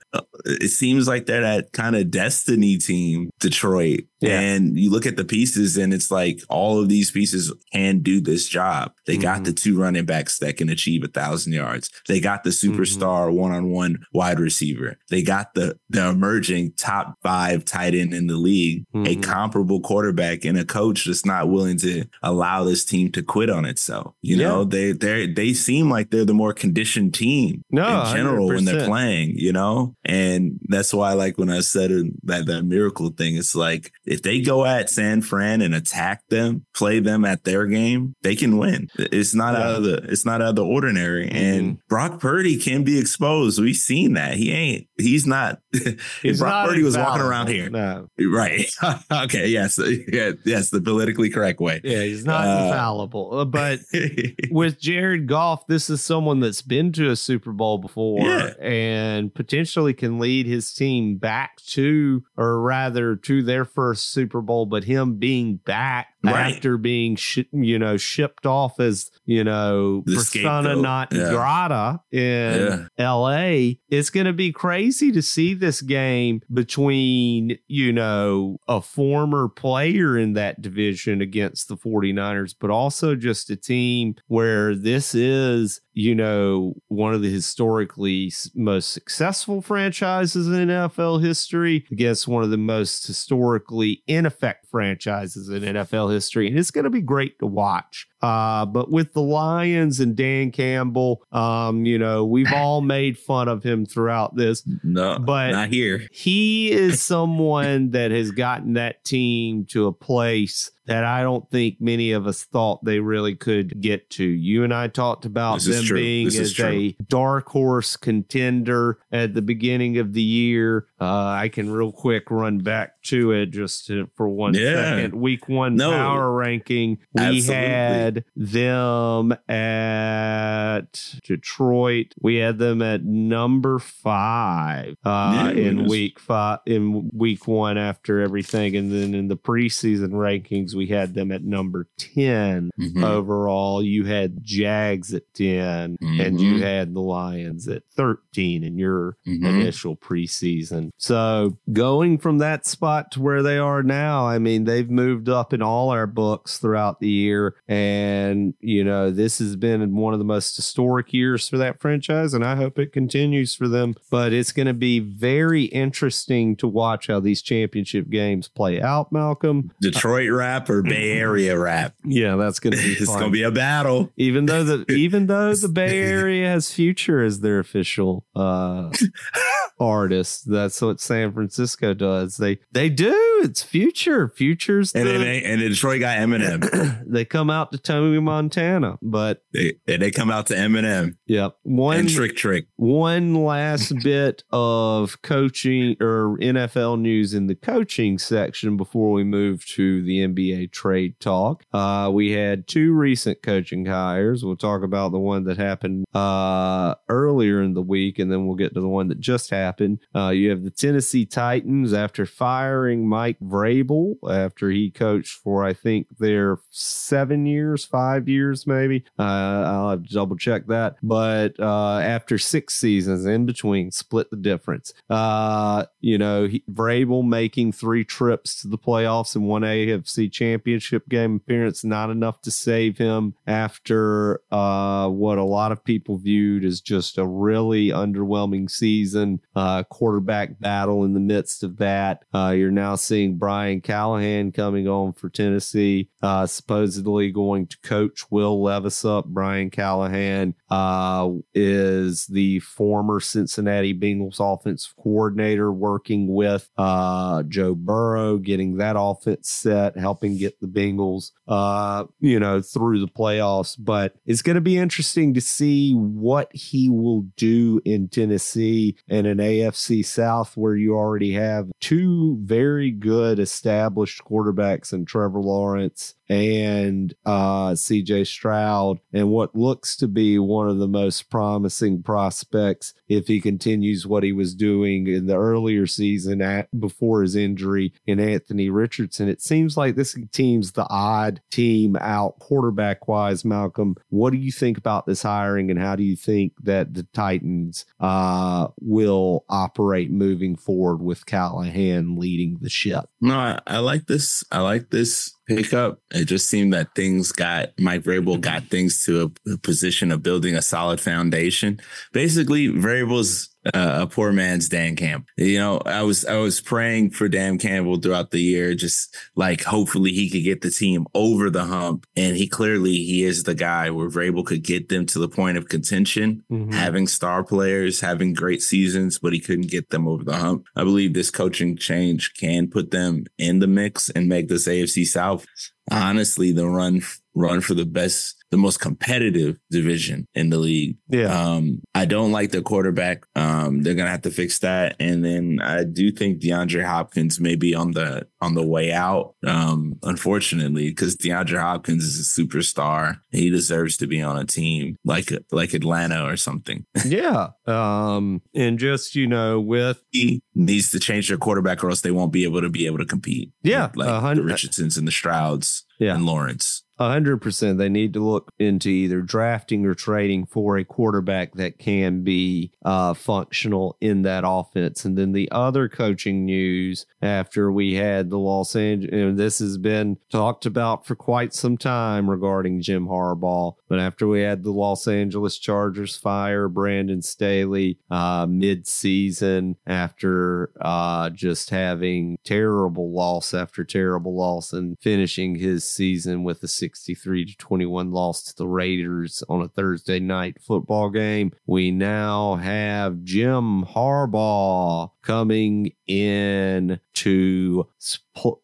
[0.45, 4.01] it seems like they're that kind of destiny team, Detroit.
[4.23, 4.39] Yeah.
[4.39, 8.21] And you look at the pieces and it's like all of these pieces can do
[8.21, 8.93] this job.
[9.05, 9.21] They mm-hmm.
[9.21, 11.89] got the two running backs that can achieve a thousand yards.
[12.07, 12.79] They got the mm-hmm.
[12.79, 14.97] superstar one on one wide receiver.
[15.09, 19.07] They got the, the emerging top five tight end in the league, mm-hmm.
[19.07, 23.49] a comparable quarterback and a coach that's not willing to allow this team to quit
[23.49, 24.13] on itself.
[24.21, 28.47] You know, they, they they seem like they're the more conditioned team no, in general
[28.47, 28.55] 100%.
[28.55, 29.95] when they're playing, you know?
[30.05, 31.91] And that's why, like, when I said
[32.23, 36.65] that, that miracle thing, it's like, if they go at San Fran and attack them,
[36.75, 38.89] play them at their game, they can win.
[38.95, 39.63] It's not yeah.
[39.63, 41.25] out of the it's not out of the ordinary.
[41.25, 41.35] Mm-hmm.
[41.35, 43.59] And Brock Purdy can be exposed.
[43.59, 44.35] We've seen that.
[44.35, 44.87] He ain't.
[44.99, 45.59] He's not.
[46.21, 47.71] He's Brock not Purdy was walking around here.
[47.71, 48.07] No.
[48.19, 48.69] Right.
[49.11, 49.47] okay.
[49.47, 49.79] Yes.
[50.07, 50.69] Yeah, yes.
[50.69, 51.81] The politically correct way.
[51.83, 52.03] Yeah.
[52.03, 53.39] He's not uh, infallible.
[53.39, 53.79] Uh, but
[54.51, 58.53] with Jared Goff, this is someone that's been to a Super Bowl before yeah.
[58.61, 64.65] and potentially can lead his team back to, or rather, to their first Super Bowl.
[64.65, 66.53] But him being back right.
[66.53, 70.81] after being sh- you know shipped off as you know the persona scapegoat.
[70.81, 71.29] not yeah.
[71.29, 73.11] grata in yeah.
[73.11, 79.49] LA it's going to be crazy to see this game between you know a former
[79.49, 85.81] player in that division against the 49ers but also just a team where this is
[85.93, 92.49] you know, one of the historically most successful franchises in NFL history against one of
[92.49, 96.47] the most historically ineffective franchises in NFL history.
[96.47, 98.07] And it's going to be great to watch.
[98.23, 103.49] Uh, but with the Lions and Dan Campbell, um, you know, we've all made fun
[103.49, 104.63] of him throughout this.
[104.81, 106.07] No, but not here.
[106.09, 111.79] He is someone that has gotten that team to a place that I don't think
[111.79, 114.23] many of us thought they really could get to.
[114.23, 119.97] You and I talked about them being as a dark horse contender at the beginning
[119.97, 120.87] of the year.
[120.99, 124.75] Uh, I can real quick run back to it just to, for one yeah.
[124.75, 125.13] second.
[125.15, 127.55] Week one no, power ranking, we absolutely.
[127.55, 132.13] had them at Detroit.
[132.21, 138.21] We had them at number five uh, yeah, in week five in week one after
[138.21, 143.03] everything, and then in the preseason rankings we had them at number 10 mm-hmm.
[143.03, 143.83] overall.
[143.83, 146.21] You had Jags at 10 mm-hmm.
[146.21, 146.63] and you mm-hmm.
[146.63, 149.45] had the Lions at 13 in your mm-hmm.
[149.45, 150.91] initial preseason.
[150.97, 155.53] So going from that spot to where they are now, I mean, they've moved up
[155.53, 157.55] in all our books throughout the year.
[157.67, 161.79] And And, you know, this has been one of the most historic years for that
[161.79, 163.95] franchise, and I hope it continues for them.
[164.09, 169.11] But it's going to be very interesting to watch how these championship games play out,
[169.11, 169.71] Malcolm.
[169.81, 171.95] Detroit rap or Bay Area rap?
[172.05, 174.11] Yeah, that's going to be It's going to be a battle.
[174.17, 178.89] even though the even though the Bay Area has Future as their official uh
[179.79, 182.37] artist, that's what San Francisco does.
[182.37, 183.13] They they do.
[183.43, 184.27] It's Future.
[184.29, 187.03] Future's And the- then they, and Detroit got Eminem.
[187.07, 191.57] they come out to Tommy Montana, but they, they come out to Eminem yep.
[191.63, 192.67] One and Trick Trick.
[192.75, 199.65] one last bit of coaching or NFL news in the coaching section before we move
[199.67, 201.65] to the NBA trade talk.
[201.73, 204.43] Uh, we had two recent coaching hires.
[204.43, 208.55] We'll talk about the one that happened uh, earlier in the week, and then we'll
[208.55, 209.99] get to the one that just happened.
[210.15, 215.73] Uh, you have the Tennessee Titans after firing Mike Vrabel after he coached for I
[215.73, 219.03] think their seven years, five years maybe.
[219.17, 224.29] Uh, I'll have to double check that, but uh, after six seasons in between, split
[224.29, 224.93] the difference.
[225.09, 231.07] Uh, you know, he, Vrabel making three trips to the playoffs and one AFC Championship
[231.09, 236.63] game appearance, not enough to save him after uh, what a lot of people viewed
[236.65, 239.41] as just a really underwhelming season.
[239.55, 242.23] Uh, quarterback battle in the midst of that.
[242.33, 246.09] Uh, you're now seeing Brian Callahan coming on for Tennessee,
[246.45, 249.25] supposedly going to coach Will Levis up.
[249.25, 258.37] Brian Callahan uh, is the former Cincinnati Bengals offensive coordinator, working with uh, Joe Burrow,
[258.37, 263.75] getting that offense set, helping get the Bengals, uh, you know, through the playoffs.
[263.77, 269.27] But it's going to be interesting to see what he will do in Tennessee and
[269.27, 276.15] an AFC South where you already have two very good established quarterbacks in Trevor Lawrence
[276.29, 282.93] and uh, CJ Stroud, and what looks to be one of the most promising prospects
[283.07, 287.93] if he continues what he was doing in the earlier season at, before his injury
[288.05, 289.27] in Anthony Richardson.
[289.27, 293.45] It seems like this team's the odd team out quarterback wise.
[293.45, 297.03] Malcolm, what do you think about this hiring, and how do you think that the
[297.13, 303.05] Titans uh, will operate moving forward with Callahan leading the ship?
[303.21, 304.43] No, I, I like this.
[304.51, 305.99] I like this pickup.
[306.11, 310.23] It just seemed that things got Mike Vrabel got things to a, a position of
[310.23, 311.79] building a solid foundation.
[312.11, 315.27] Basically, Vrabel's a poor man's Dan Campbell.
[315.37, 319.63] You know, I was I was praying for Dan Campbell throughout the year, just like
[319.63, 323.55] hopefully he could get the team over the hump, and he clearly he is the
[323.55, 326.71] guy where Vrabel could get them to the point of contention, mm-hmm.
[326.71, 330.65] having star players, having great seasons, but he couldn't get them over the hump.
[330.75, 335.05] I believe this coaching change can put them in the mix and make this AFC
[335.05, 335.45] South
[335.91, 337.01] honestly the run
[337.35, 340.95] run for the best the most competitive division in the league.
[341.09, 341.25] Yeah.
[341.55, 343.23] um i don't like the quarterback.
[343.35, 344.95] Um they're gonna have to fix that.
[344.99, 349.33] And then i do think deandre hopkins may be on the on the way out
[349.47, 353.19] um unfortunately because deandre hopkins is a superstar.
[353.31, 356.85] He deserves to be on a team like like atlanta or something.
[357.05, 357.49] Yeah.
[357.67, 362.11] Um, and just, you know, with he needs to change their quarterback or else they
[362.11, 363.51] won't be able to be able to compete.
[363.61, 366.15] Yeah, like a the hundred- richardsons and the strouds Yeah.
[366.15, 367.79] and lawrence A hundred percent.
[367.79, 372.71] They need to look into either drafting or trading for a quarterback that can be
[372.85, 375.03] uh, functional in that offense.
[375.03, 379.77] And then the other coaching news after we had the Los Angeles, and this has
[379.77, 383.75] been talked about for quite some time regarding Jim Harbaugh.
[383.89, 391.29] But after we had the Los Angeles Chargers fire Brandon Staley uh, mid-season after uh,
[391.31, 397.57] just having terrible loss after terrible loss and finishing his season with a 63 to
[397.57, 401.51] 21 loss to the Raiders on a Thursday night football game.
[401.65, 407.87] We now have Jim Harbaugh coming in to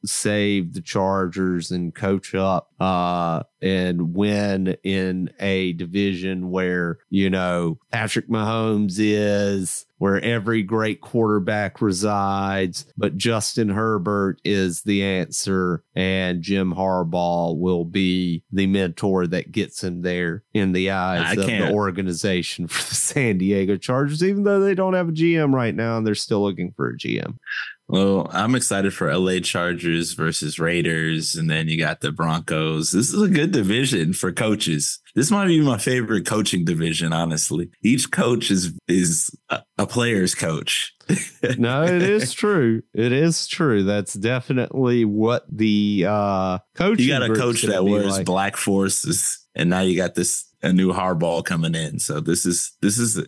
[0.06, 7.78] save the Chargers and coach up uh, and win in a division where, you know,
[7.92, 16.42] Patrick Mahomes is, where every great quarterback resides, but Justin Herbert is the answer, and
[16.42, 21.38] Jim Harbaugh will be the mentor that gets him there in the eyes I of
[21.38, 25.54] the can't- organization for the San Diego Chargers, even though they don't have a GM
[25.54, 27.38] right now and they're still looking for a GM.
[27.90, 32.92] Well, I'm excited for LA Chargers versus Raiders, and then you got the Broncos.
[32.92, 35.00] This is a good division for coaches.
[35.16, 37.72] this might be my favorite coaching division, honestly.
[37.82, 40.94] Each coach is is a, a player's coach.
[41.58, 42.84] no, it is true.
[42.94, 43.82] It is true.
[43.82, 47.00] That's definitely what the uh coach.
[47.00, 48.26] You got a coach that wears like.
[48.26, 51.98] black forces, and now you got this a new Harbaugh coming in.
[51.98, 53.20] So this is this is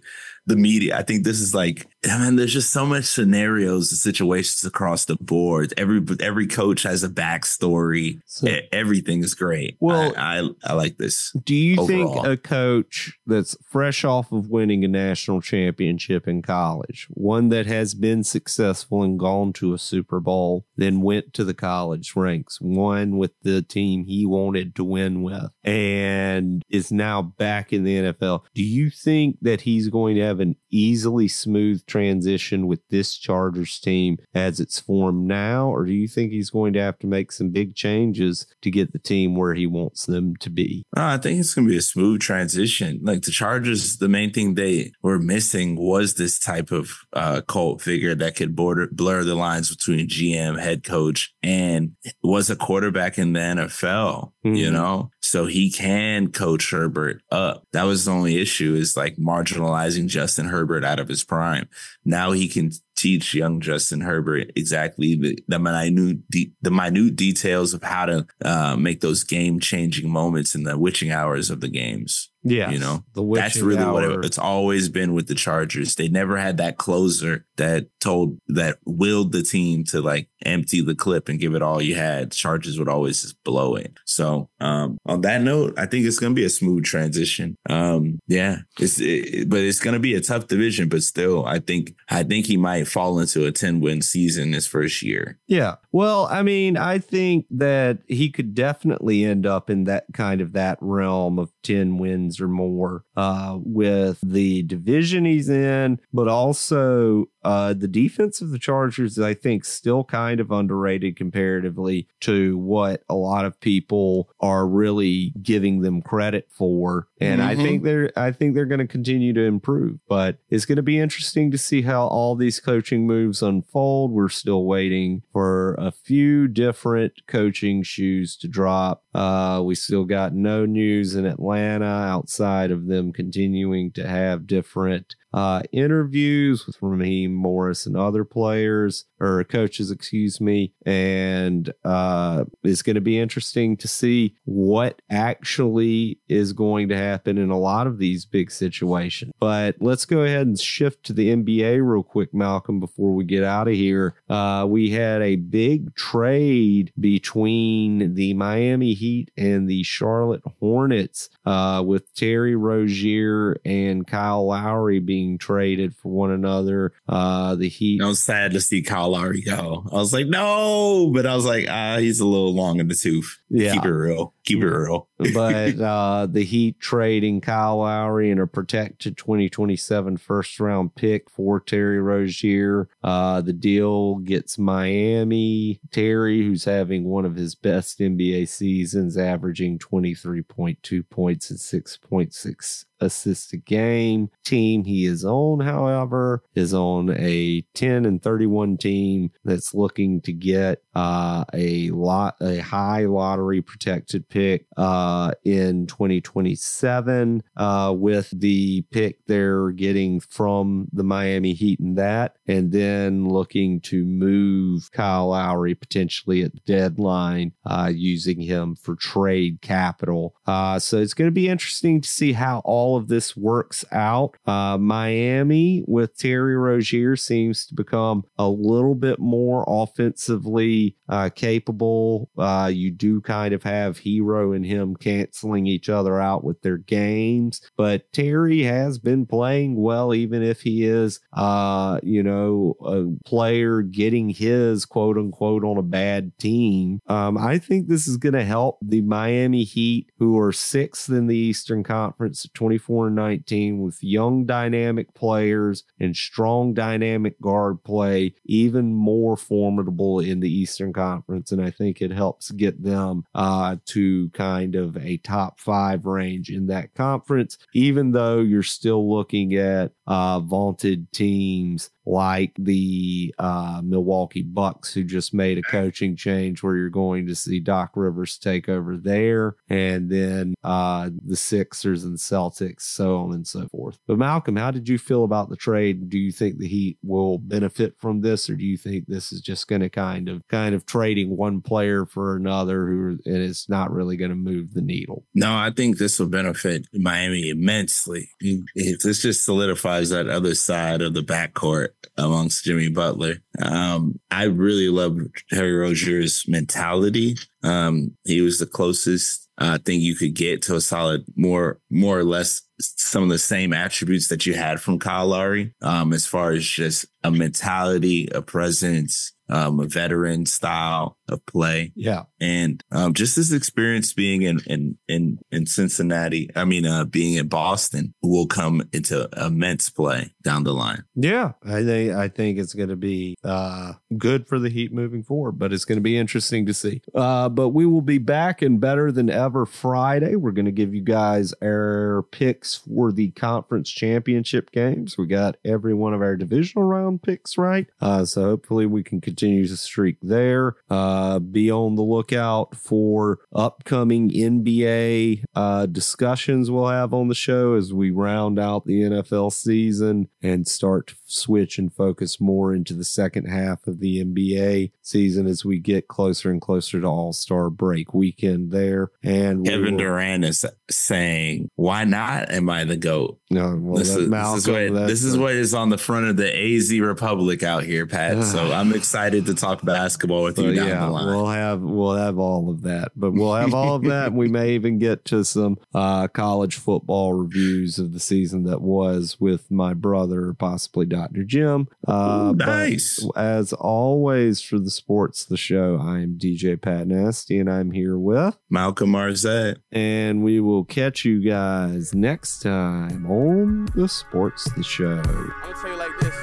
[0.46, 0.98] the media.
[0.98, 5.06] I think this is like, I mean, there's just so much scenarios and situations across
[5.06, 5.74] the board.
[5.78, 8.22] Every every coach has a backstory.
[8.26, 9.78] So, Everything is great.
[9.80, 11.32] Well, I, I, I like this.
[11.44, 12.24] Do you overall.
[12.24, 17.68] think a coach that's fresh off of winning a national championship in college, one that
[17.68, 22.60] has been successful and gone to a Super Bowl, then went to the college ranks,
[22.60, 27.98] won with the team he wanted to win with, and is now back in the
[27.98, 28.42] NFL?
[28.56, 33.80] Do you think that he's going to have an easily smooth transition with this Chargers
[33.80, 35.68] team as it's formed now?
[35.68, 38.94] Or do you think he's going to have to make some big changes to get
[38.94, 40.84] the team where he wants them to be?
[40.96, 43.00] I think it's going to be a smooth transition.
[43.04, 47.82] Like the Chargers, the main thing they were missing was this type of uh, cult
[47.82, 53.18] figure that could border blur the lines between GM, head coach, and was a quarterback
[53.18, 54.56] in the NFL, mm-hmm.
[54.56, 55.12] you know?
[55.22, 57.66] So he can coach Herbert up.
[57.74, 61.70] That was the only issue is like marginalizing Justin Herbert out of his prime.
[62.04, 67.74] Now he can teach young Justin Herbert exactly the, the minute de- the minute details
[67.74, 71.70] of how to uh, make those game changing moments in the witching hours of the
[71.70, 72.32] games.
[72.44, 73.94] Yeah, you know that's really hour.
[73.94, 75.94] what it, it's always been with the Chargers.
[75.94, 80.96] They never had that closer that told that willed the team to like empty the
[80.96, 82.32] clip and give it all you had.
[82.32, 83.94] Chargers would always just blow it.
[84.06, 87.56] So um, on that note, I think it's going to be a smooth transition.
[87.70, 90.90] Um, yeah, it's it, but it's going to be a tough division.
[90.90, 94.68] But still, I think I think he might fall into a 10 win season his
[94.68, 95.40] first year.
[95.48, 95.76] Yeah.
[95.92, 100.54] Well, I mean, I think that he could definitely end up in that kind of
[100.54, 107.26] that realm of 10 wins or more uh, with the division he's in, but also
[107.44, 113.04] uh, the defense of the Chargers, I think, still kind of underrated comparatively to what
[113.10, 117.08] a lot of people are really giving them credit for.
[117.20, 117.50] And mm-hmm.
[117.50, 120.00] I think they're I think they're going to continue to improve.
[120.08, 124.12] But it's going to be interesting to see how all these coaching moves unfold.
[124.12, 129.04] We're still waiting for a few different coaching shoes to drop.
[129.14, 135.16] Uh, we still got no news in Atlanta outside of them continuing to have different
[135.34, 140.74] uh, interviews with Raheem Morris and other players or coaches, excuse me.
[140.86, 147.38] And uh, it's going to be interesting to see what actually is going to happen
[147.38, 149.32] in a lot of these big situations.
[149.40, 153.44] But let's go ahead and shift to the NBA real quick, Malcolm, before we get
[153.44, 154.16] out of here.
[154.30, 161.84] Uh, we had a big trade between the Miami Heat and the Charlotte Hornets uh,
[161.86, 166.94] with Terry Rozier and Kyle Lowry being being traded for one another.
[167.08, 168.02] Uh, the Heat.
[168.02, 169.86] I was sad to see Kyle Lowry go.
[169.92, 172.96] I was like, no, but I was like, ah, he's a little long in the
[172.96, 173.40] tooth.
[173.50, 174.34] Yeah, keep it real.
[174.44, 175.08] Keep it real.
[175.34, 181.60] but uh, the Heat trading Kyle Lowry and a protected 2027 first round pick for
[181.60, 182.90] Terry Rozier.
[183.04, 185.80] Uh, the deal gets Miami.
[185.92, 193.52] Terry, who's having one of his best NBA seasons, averaging 23.2 points and 6.6 assists
[193.54, 194.30] a game.
[194.44, 200.32] Team he is on, however, is on a 10 and 31 team that's looking to
[200.32, 208.84] get uh, a lot, a high lottery protected pick uh, in 2027 uh, with the
[208.92, 215.30] pick they're getting from the Miami Heat and that, and then looking to move Kyle
[215.30, 220.36] Lowry potentially at the deadline uh, using him for trade capital.
[220.46, 224.36] Uh, so it's going to be interesting to see how all of this works out.
[224.46, 232.30] Uh, Miami with Terry Rozier seems to become a little bit more offensively uh, capable.
[232.38, 236.78] Uh, you do kind of have Herro and him canceling each other out with their
[236.78, 243.06] games, but Terry has been playing well, even if he is, uh, you know, a
[243.28, 247.02] player getting his quote unquote on a bad team.
[247.08, 251.28] Um, I think this is going to help the Miami Heat, who are sixth in
[251.28, 258.34] the Eastern Conference, 24 and 19, with young dynamic players and strong dynamic guard play,
[258.46, 261.52] even more formidable in the Eastern Conference.
[261.52, 266.50] And I think it helps get them uh, to kind of a top five range
[266.50, 273.82] in that conference, even though you're still looking at uh, vaunted teams like the uh,
[273.84, 278.38] Milwaukee Bucks, who just made a coaching change where you're going to see Doc Rivers
[278.38, 284.00] take over there, and then uh, the Sixers and Celtics, so on and so forth.
[284.08, 286.10] But Malcolm, how did you feel about the trade?
[286.10, 289.42] Do you think the Heat will benefit from this, or do you think this is
[289.42, 293.70] just going to kind of kind of trading one player for another who and it's
[293.70, 295.26] not really going to move the needle?
[295.34, 298.30] No, I think this will benefit Miami immensely.
[298.76, 303.38] This just solidifies that other side of the backcourt amongst Jimmy Butler.
[303.62, 305.18] Um, I really love
[305.52, 307.38] Harry Rozier's mentality.
[307.64, 312.18] Um, he was the closest uh, thing you could get to a solid, more more
[312.18, 316.26] or less some of the same attributes that you had from Kyle Lowry, um, as
[316.26, 321.92] far as just a mentality, a presence, um, a veteran style of play.
[321.96, 322.24] Yeah.
[322.40, 327.36] And um, just his experience being in, in, in, in Cincinnati, I mean, uh, being
[327.36, 331.04] in Boston will come into immense play down the line.
[331.16, 331.52] Yeah.
[331.64, 335.60] I think, I think it's going to be uh, good for the Heat moving forward,
[335.60, 337.02] but it's going to be interesting to see.
[337.14, 340.38] Uh, but we will be back and better than ever Friday.
[340.38, 345.18] We're going to give you guys our picks for the conference championship games.
[345.18, 347.88] We got every one of our divisional round picks right.
[348.00, 350.76] Uh, so hopefully we can continue to streak there.
[350.90, 357.74] Uh, be on the lookout for upcoming NBA uh, discussions we'll have on the show
[357.74, 362.94] as we round out the NFL season and start to switch and focus more into
[362.94, 367.34] the second half of the NBA season as we get closer and closer to All
[367.34, 369.12] Star break weekend there.
[369.24, 372.52] And Kevin will, Durant is saying, "Why not?
[372.62, 375.54] Am I the goat?" No, well, this, is, Malcolm, this, is, what, this is what
[375.54, 378.44] is on the front of the AZ Republic out here, Pat.
[378.44, 381.26] so I'm excited to talk basketball with you down yeah, the line.
[381.26, 384.34] We'll have we'll have all of that, but we'll have all of that.
[384.34, 389.38] we may even get to some uh, college football reviews of the season that was
[389.40, 391.44] with my brother, possibly Dr.
[391.44, 391.88] Jim.
[392.08, 393.26] Uh, Ooh, nice.
[393.36, 398.18] As always, for the sports the show, I am DJ Pat Nasty, and I'm here
[398.18, 404.84] with Malcolm Marzette, and we will catch you guys next time on the sports the
[404.84, 405.22] show.
[405.26, 406.36] I'm tell you like this.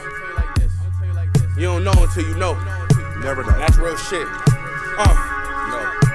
[1.56, 2.54] You don't know until you know.
[3.20, 3.58] Never know.
[3.58, 4.26] That's real shit.
[4.96, 5.37] Uh.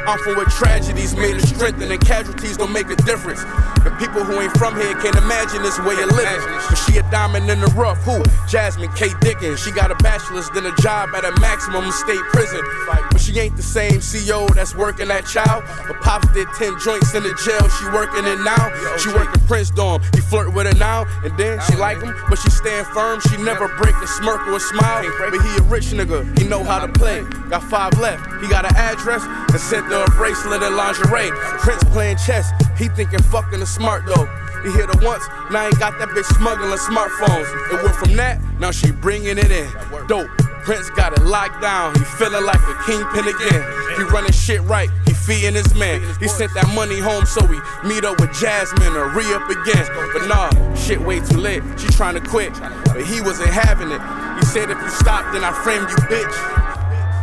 [0.05, 3.41] I'm from where tragedies made us strengthen and casualties don't make a difference.
[3.85, 6.43] And people who ain't from here can't imagine this way of living.
[6.69, 8.03] But she a diamond in the rough.
[8.03, 8.21] Who?
[8.47, 9.09] Jasmine K.
[9.21, 9.61] Dickens.
[9.61, 12.61] She got a bachelor's, then a job at a maximum state prison.
[12.85, 15.63] But she ain't the same CEO that's working that child.
[15.87, 17.63] But Pops did 10 joints in the jail.
[17.79, 18.71] She working it now.
[18.97, 20.01] She working Prince Dorm.
[20.13, 21.05] He flirt with her now.
[21.23, 23.21] And then she like him, but she stand firm.
[23.31, 25.07] She never break a smirk or a smile.
[25.19, 26.27] But he a rich nigga.
[26.37, 27.23] He know how to play.
[27.49, 28.41] Got five left.
[28.41, 31.31] He got an address and sent her a bracelet and lingerie.
[31.59, 34.25] Prince playing chess, he thinking fucking the smart though.
[34.63, 37.47] He hit her once, now he got that bitch smuggling smartphones.
[37.73, 39.69] It went from that, now she bringing it in.
[40.07, 40.29] Dope.
[40.63, 41.93] Prince got it locked down.
[41.95, 43.63] He feeling like a kingpin again.
[43.97, 44.89] He running shit right.
[45.05, 45.99] He feeding his man.
[46.21, 49.85] He sent that money home so he meet up with Jasmine or re up again.
[50.13, 51.63] But nah, shit way too late.
[51.77, 52.53] She trying to quit,
[52.85, 53.99] but he wasn't having it.
[54.39, 56.62] He said if you stop, then I frame you, bitch.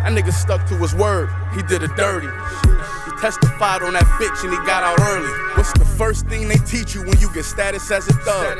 [0.02, 2.26] That nigga stuck to his word, he did it dirty.
[2.26, 5.28] He testified on that bitch and he got out early.
[5.54, 8.56] What's the first thing they teach you when you get status as a thug?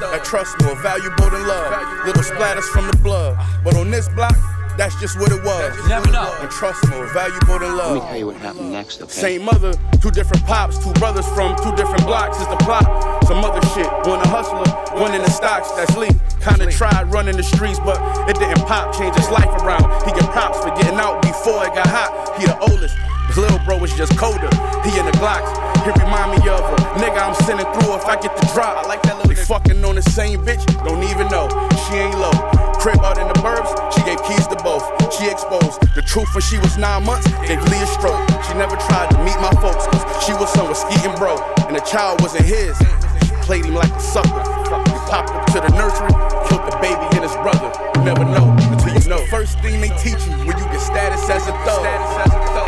[0.00, 2.06] That trust more valuable than love.
[2.06, 3.36] Little splatters from the blood.
[3.64, 4.36] But on this block,
[4.76, 5.76] that's just what it was.
[5.76, 6.34] You never know.
[6.40, 7.96] And trust more valuable than love.
[7.96, 9.12] Let me tell you what happened next, okay?
[9.12, 12.84] Same mother, two different pops, two brothers from two different blocks is the plot.
[13.24, 13.86] Some other shit.
[14.06, 14.66] One a hustler,
[15.00, 16.10] one in the stocks, that's Lee.
[16.40, 17.98] Kinda tried running the streets, but
[18.28, 19.84] it didn't pop, change his life around.
[20.04, 22.38] He get props for getting out before it got hot.
[22.38, 22.96] He the oldest.
[23.28, 24.50] His little bro was just colder.
[24.84, 25.50] He in the Glocks.
[25.84, 28.84] He remind me of a nigga I'm sending through if I get the drop.
[28.84, 31.48] I like that little we fucking on the same bitch, don't even know.
[31.84, 32.32] She ain't low.
[32.80, 34.84] Crib out in the burbs, she gave keys to both.
[35.12, 38.20] She exposed the truth when she was nine months, gave Lee a stroke.
[38.48, 41.36] She never tried to meet my folks, cause she was somewhere skeeting bro.
[41.68, 42.76] And the child wasn't his.
[43.24, 44.40] She played him like a sucker.
[44.88, 46.12] He popped up to the nursery,
[46.48, 47.72] killed the baby and his brother.
[47.96, 49.20] You never know until you know.
[49.26, 52.63] First thing they teach you when you get status as a thug.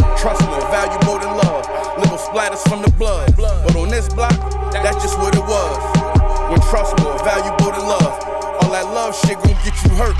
[1.06, 1.62] Trust more than love.
[2.02, 3.30] Little splatters from the blood.
[3.36, 4.34] But on this block,
[4.72, 5.78] that's just what it was.
[6.50, 8.18] When trust more valuable than love.
[8.58, 10.18] All that love shit gon' get you hurt.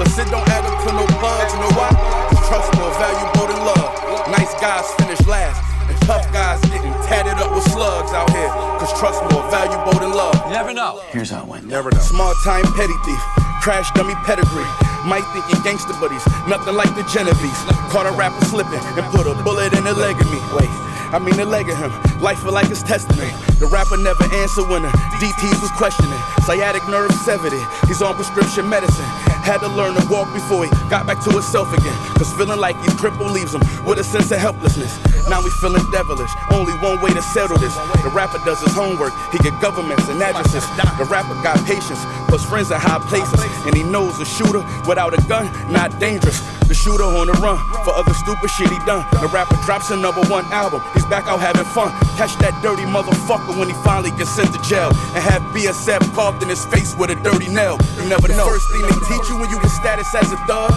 [0.00, 1.92] Plus it don't add up to no bugs, you know why?
[2.32, 3.92] Cause trust more valuable than love.
[4.32, 5.60] Nice guys finish last.
[5.92, 8.48] And tough guys getting tatted up with slugs out here.
[8.80, 10.40] Cause trust more valuable than love.
[10.48, 11.04] You never know.
[11.12, 11.66] Here's how it went.
[11.66, 12.00] Never know.
[12.00, 13.20] Small time petty thief.
[13.60, 14.93] Crash dummy pedigree.
[15.04, 16.24] Might thinking gangster buddies.
[16.48, 17.62] Nothing like the Genovese.
[17.92, 20.40] Caught a rapper slipping and put a bullet in the leg of me.
[20.56, 20.70] Wait.
[21.14, 21.92] I mean the leg of him.
[22.20, 23.30] Life feel like his testament.
[23.60, 24.88] The rapper never answered when the
[25.20, 26.18] DTs was questioning.
[26.42, 27.66] Sciatic nerve severed it.
[27.86, 29.06] He's on prescription medicine.
[29.44, 31.92] Had to learn to walk before he got back to himself again.
[32.16, 34.96] Cause feeling like he's crippled leaves him with a sense of helplessness.
[35.28, 36.32] Now we feeling devilish.
[36.50, 37.74] Only one way to settle this.
[38.02, 39.12] The rapper does his homework.
[39.32, 40.64] He get governments and addresses.
[40.96, 43.40] The rapper got patience, plus friends in high places.
[43.66, 46.40] And he knows a shooter without a gun, not dangerous.
[46.64, 49.04] The shooter on the run for other stupid shit he done.
[49.20, 50.80] The rapper drops a number one album.
[50.94, 51.92] He's back out having fun.
[52.16, 54.88] Catch that dirty motherfucker when he finally gets sent to jail.
[55.12, 57.76] And have BSF carved in his face with a dirty nail.
[58.00, 58.48] You never know.
[58.48, 60.72] First thing they teach you when you get status as a thug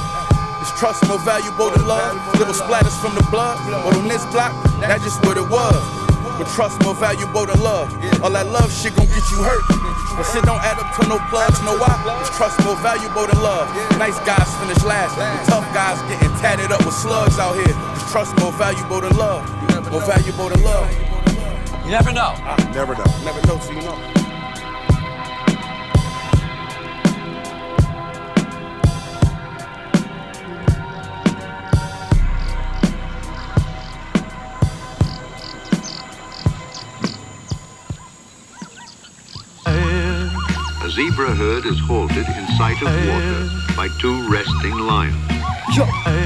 [0.62, 2.18] is trust more valuable than love.
[2.40, 3.58] Little splatters from the blood.
[3.84, 5.78] But on this block, that's just what it was.
[6.38, 7.90] But trust more valuable than love.
[8.22, 9.64] All that love shit gon' get you hurt.
[10.18, 11.94] But shit don't add up to no plugs, no why.
[12.22, 13.70] It's trust more valuable than love.
[13.98, 15.18] Nice guys finish last.
[15.18, 17.76] The tough guys getting tatted up with slugs out here.
[17.98, 19.46] It's trust more valuable than love.
[19.92, 20.90] More valuable than love.
[21.86, 22.34] You never know.
[22.44, 23.08] Ah, never know.
[23.24, 24.27] Never know till you know.
[40.98, 45.16] Zebra herd is halted in sight of water by two resting lions.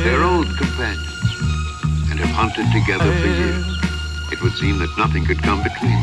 [0.05, 1.11] They're old companions
[2.09, 3.80] and have hunted together for years.
[4.31, 6.01] It would seem that nothing could come between.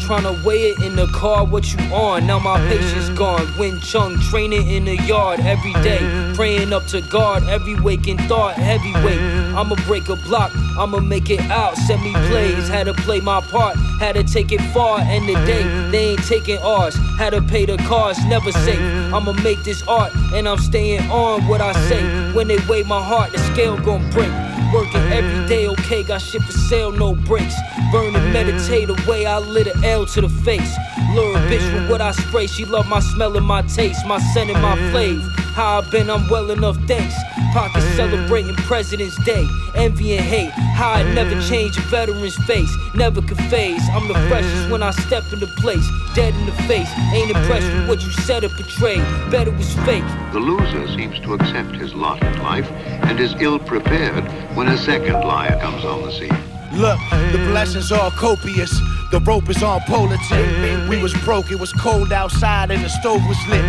[0.00, 2.26] Trying to weigh it in the car, what you on?
[2.26, 3.46] Now my patience gone.
[3.58, 6.32] Wing Chun training in the yard every day.
[6.34, 9.18] Praying up to God, every waking thought, heavyweight.
[9.56, 11.76] I'ma break a block, I'ma make it out.
[11.76, 15.00] Send me plays, had to play my part, had to take it far.
[15.00, 16.96] End the day, they ain't taking ours.
[17.18, 18.80] Had to pay the cost, never safe.
[19.12, 22.02] I'ma make this art, and I'm staying on what I say.
[22.32, 24.30] When they weigh my heart, the scale gon' break.
[24.76, 27.54] Working every day, okay, got shit for sale, no breaks.
[27.90, 30.76] Burn and meditate away, I lit an L to the face.
[31.14, 34.18] Lure a bitch with what I spray, she love my smell and my taste, my
[34.34, 35.45] scent and my flavor.
[35.56, 37.14] How I been, I'm well enough, thanks.
[37.54, 40.50] Pocket celebrating President's Day, envy and hate.
[40.50, 43.80] How I never change a veteran's face, never could phase.
[43.92, 46.90] I'm the freshest when I step into place, dead in the face.
[47.14, 49.00] Ain't impressed with what you said or portrayed,
[49.30, 50.04] bet it was fake.
[50.34, 52.70] The loser seems to accept his lot in life
[53.08, 56.55] and is ill prepared when a second liar comes on the scene.
[56.76, 57.00] Look,
[57.32, 58.80] the blessings are copious.
[59.10, 60.88] The rope is on polar tip.
[60.88, 63.64] We was broke, it was cold outside, and the stove was lit.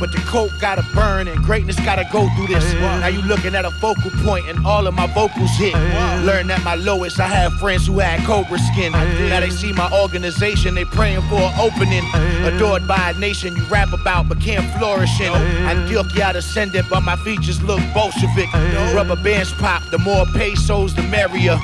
[0.00, 2.72] But the coke gotta burn, and greatness gotta go through this.
[2.74, 5.74] Now you looking at a focal point, and all of my vocals hit.
[6.24, 8.92] Learn at my lowest, I had friends who had cobra skin.
[8.92, 12.04] Now they see my organization, they praying for an opening.
[12.46, 15.32] Adored by a nation you rap about, but can't flourish in.
[15.66, 18.50] I'm guilty out ascendant, but my features look Bolshevik.
[18.94, 21.58] Rubber bands pop, the more pesos, the merrier.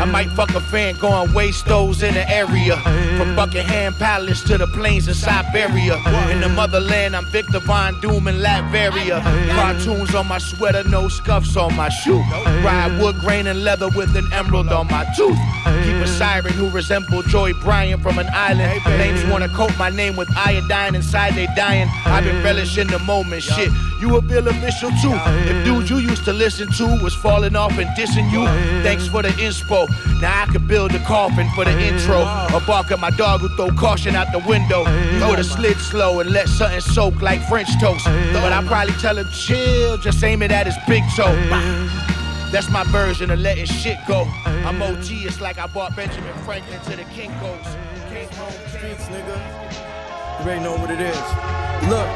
[0.00, 2.74] I might fuck a fan going waste those in the area.
[3.18, 5.96] From Buckingham Palace to the plains of Siberia.
[6.30, 9.20] In the motherland, I'm Victor Von Doom in Latveria.
[9.54, 12.22] Cartoons on my sweater, no scuffs on my shoe.
[12.64, 15.36] Ride wood grain and leather with an emerald on my tooth.
[15.84, 18.80] Keep a siren who resemble Joy Bryan from an island.
[18.86, 21.88] Names wanna coat my name with iodine inside they dying.
[22.06, 23.70] I've been relishing the moment, shit.
[24.00, 25.12] You a bill official too.
[25.50, 28.46] If dudes you used to listen to was falling off and dissing you,
[28.82, 29.86] thanks for the inspo.
[30.20, 32.20] Now I could build a coffin for the intro.
[32.54, 34.84] Or bark at my dog who throw caution out the window.
[35.18, 38.04] You would've slid slow and let something soak like French toast.
[38.04, 41.34] But I probably tell him chill, just aim it at his big toe.
[42.50, 44.24] That's my version of letting shit go.
[44.44, 47.66] I'm OG, it's like I bought Benjamin Franklin to the Kinko's.
[48.68, 49.36] Streets, nigga.
[50.40, 51.16] You already know what it is.
[51.88, 52.06] Look.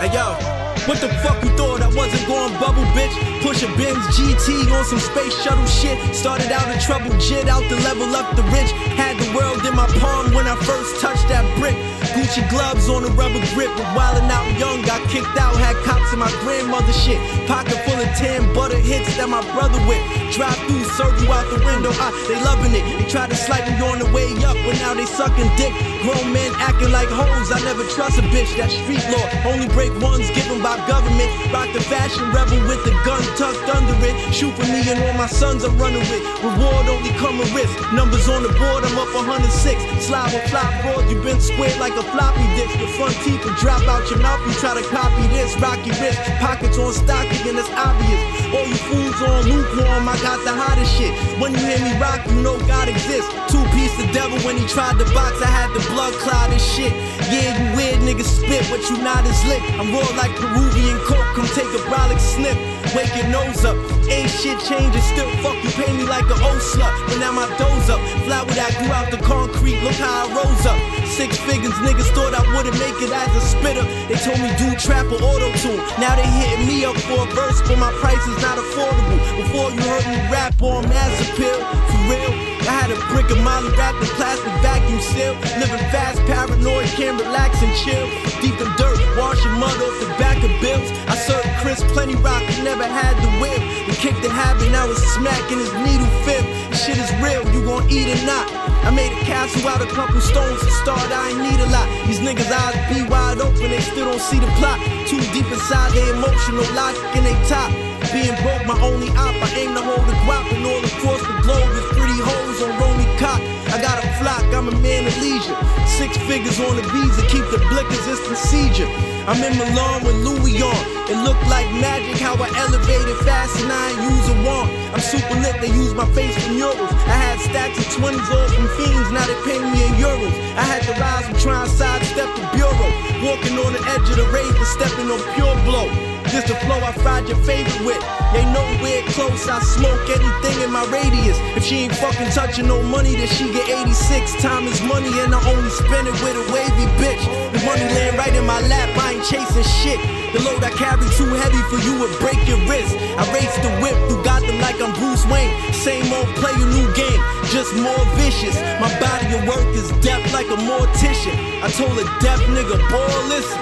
[0.00, 0.59] Hey, yo.
[0.88, 3.12] What the fuck you thought I wasn't going bubble, bitch?
[3.44, 5.96] Push a Benz GT on some space shuttle shit.
[6.14, 8.72] Started out a trouble jit, out the level up the rich.
[8.96, 11.76] Had the world in my palm when I first touched that brick.
[12.16, 16.12] Gucci gloves on a rubber grip, but wildin' out young, got kicked out, had cops
[16.12, 17.20] in my grandmother shit.
[17.46, 20.02] Pocket full of tan butter hits that my brother with.
[20.34, 22.82] Drive through, serve you out the window, ah, they loving it.
[22.98, 25.72] They try to slight me on the way up, but now they sucking dick.
[26.00, 28.56] Grown men acting like hoes, I never trust a bitch.
[28.56, 31.28] That street law, only break ones given by government.
[31.52, 34.16] Rock the fashion rebel with the gun tucked under it.
[34.32, 36.24] Shoot for me and all my sons I'm running with.
[36.40, 37.76] Reward only come with risk.
[37.92, 39.76] Numbers on the board, I'm up 106.
[40.00, 42.80] Slide with flop board, you been squared like a floppy disk.
[42.80, 44.40] The front teeth will drop out your mouth.
[44.48, 45.52] You try to copy this.
[45.60, 48.39] Rocky wrist, pockets on stock again, it's obvious.
[48.50, 51.14] All you fools on lukewarm, I got the hottest shit.
[51.38, 53.30] When you hear me rock, you know God exists.
[53.46, 56.60] Two piece the devil when he tried to box, I had the blood clot and
[56.60, 56.90] shit.
[57.30, 59.62] Yeah, you weird niggas spit, but you not as lit.
[59.78, 62.58] I'm raw like Peruvian coke come take a brolic snip.
[62.90, 63.78] Wake your nose up.
[64.10, 66.90] Ain't shit changing, still fuck you pay me like an old slut.
[67.06, 68.02] But now my doze up.
[68.26, 70.78] Fly with I grew out the concrete, look how I rose up.
[71.06, 73.86] Six figures, niggas thought I wouldn't make it as a spitter.
[74.10, 75.78] They told me do trap or auto tune.
[76.02, 79.20] Now they hitting me up for a verse, but my price is not affordable.
[79.36, 82.50] Before you heard me rap on mass appeal, for real.
[82.70, 85.34] I had a brick of Molly wrapped in plastic vacuum seal.
[85.58, 88.04] Living fast, paranoid, can't relax and chill.
[88.38, 90.86] Deep in dirt, washing mud off the back of bills.
[91.08, 93.58] I served Chris plenty rock, but never had the whip.
[93.58, 96.44] And kicked the habit, now it's smacking his needle fib.
[96.76, 98.46] Shit is real, you gon' eat or not.
[98.86, 101.88] I made a castle out of couple stones to start, I ain't need a lot.
[102.06, 104.78] These niggas eyes be wide open, they still don't see the plot.
[105.08, 107.89] Too deep inside, they emotional, logic in they top.
[108.08, 111.36] Being broke, my only op, I aim to hold the guap and all across the
[111.44, 113.38] globe is pretty hoes on Romy cock.
[113.70, 115.54] I got a flock, I'm a man of leisure.
[115.86, 118.88] Six figures on the visa, keep the blickers, it's procedure.
[119.30, 120.82] I'm in Milan with Louis on.
[121.06, 124.72] It looked like magic how I elevated fast and I ain't use a wand.
[124.90, 126.90] I'm super lit, they use my face for murals.
[127.06, 130.34] I had stacks of 20s all from fiends, now they pay me in euros.
[130.58, 132.90] I had to rise from trying to sidestep the bureau.
[133.22, 136.09] Walking on the edge of the rave and stepping on pure blow.
[136.30, 137.98] This the flow I fried your favorite with.
[138.30, 141.34] They nowhere close, I smoke anything in my radius.
[141.58, 144.38] If she ain't fucking touching no money, then she get 86.
[144.38, 147.18] Time is money, and I only spend it with a wavy bitch.
[147.50, 149.98] The money laying right in my lap, I ain't chasing shit.
[150.30, 152.94] The load I carry too heavy for you would break your wrist.
[153.18, 155.50] I race the whip through Gotham like I'm Bruce Wayne.
[155.74, 157.18] Same old player, new game,
[157.50, 158.54] just more vicious.
[158.78, 161.34] My body of work is deaf like a mortician.
[161.58, 163.58] I told a deaf nigga, boy, listen.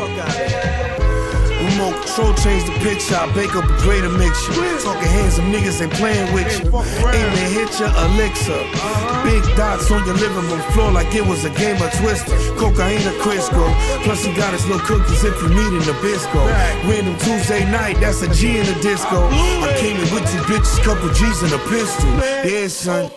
[0.00, 0.87] Fuck out.
[1.58, 3.16] Remote control change the picture.
[3.18, 4.54] I bake up a greater mixture.
[4.82, 6.70] Talking hands, some niggas ain't playing with you.
[6.70, 8.62] Aim and hit your elixir.
[9.26, 12.36] Big dots on your living room floor like it was a game of Twister.
[12.54, 13.66] Cocaine or Crisco.
[14.06, 16.42] Plus, he got his little cookies if you need a Nabisco.
[16.86, 19.28] Random Tuesday night, that's a G in the disco.
[19.28, 22.08] I came in with two bitches, couple G's and a pistol.
[22.46, 23.10] Yeah, son.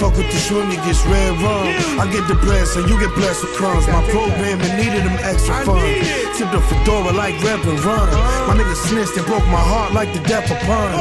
[0.00, 1.68] Fuck with the shrimp, it gets red rum.
[2.00, 3.86] I get the bread, so you get blessed with crumbs.
[3.88, 6.08] My program and needed them extra funds.
[6.38, 8.08] Tip the fedora like rep and run.
[8.46, 10.92] My nigga snitched and broke my heart like the death of pun.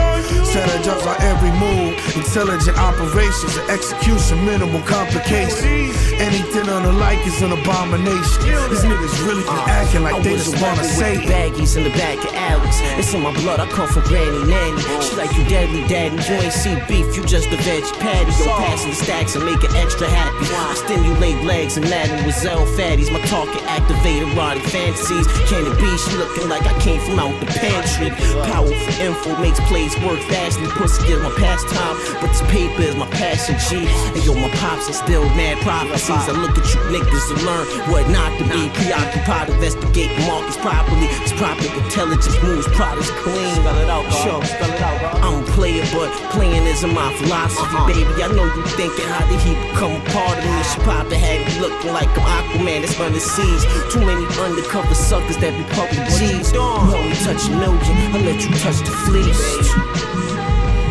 [0.45, 1.93] Set Strategize on every move.
[2.15, 5.95] Intelligent operations and execution, minimal complications.
[6.17, 8.41] Anything on the like is an abomination.
[8.69, 11.29] These niggas really be uh, acting like they just wanna say it.
[11.29, 12.79] baggies in the back of Alex.
[12.97, 14.81] It's in my blood, I come from Granny Nanny.
[15.01, 18.31] She like you deadly daddy, you ain't see beef, you just a veg patty.
[18.43, 20.45] Yo, passing the stacks and make it extra happy.
[20.51, 23.11] I stimulate legs and Latin with Zell fatties.
[23.11, 25.27] My talking activate erotic fantasies.
[25.49, 25.89] Can it be?
[25.97, 28.09] She looking like I came from out the pantry.
[28.47, 30.59] Powerful info makes plays work fast.
[30.59, 33.55] And pussy is my pastime, but this paper is my passion.
[33.67, 33.87] G.
[34.15, 36.23] And yo, my pops are still mad prophecies.
[36.29, 38.69] I look at you niggas to learn what not to be.
[38.79, 41.07] Preoccupied, investigate markets properly.
[41.23, 43.55] It's proper intelligence moves, products clean.
[43.55, 44.43] Spell it out, sure.
[44.45, 47.87] Spell it out, I'm a player, but playing isn't my philosophy, uh-huh.
[47.87, 48.23] baby.
[48.23, 50.61] I know you thinking how did he become a part of me?
[50.63, 53.65] She popped had me looking like I'm Aquaman that's under seas.
[53.91, 56.36] Too many undercover suckers that be public G's.
[56.37, 59.73] Want me touch a notion, I let you touch the fleece.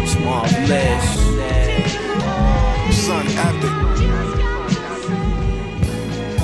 [0.03, 1.07] It's marvelous.
[2.91, 3.71] Son, epic.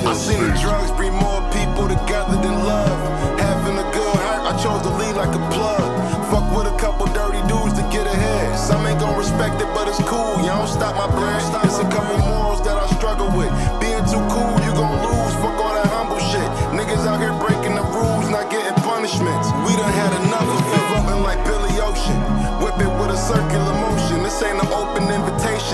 [0.07, 3.39] I seen the drugs bring more people together than love.
[3.41, 5.83] Having a good heart, I chose to lead like a plug.
[6.31, 8.57] Fuck with a couple dirty dudes to get ahead.
[8.57, 10.39] Some ain't gon' respect it, but it's cool.
[10.39, 11.43] You don't stop my bread.
[11.65, 13.51] It's a couple morals that I struggle with.
[13.83, 14.62] Being too cool,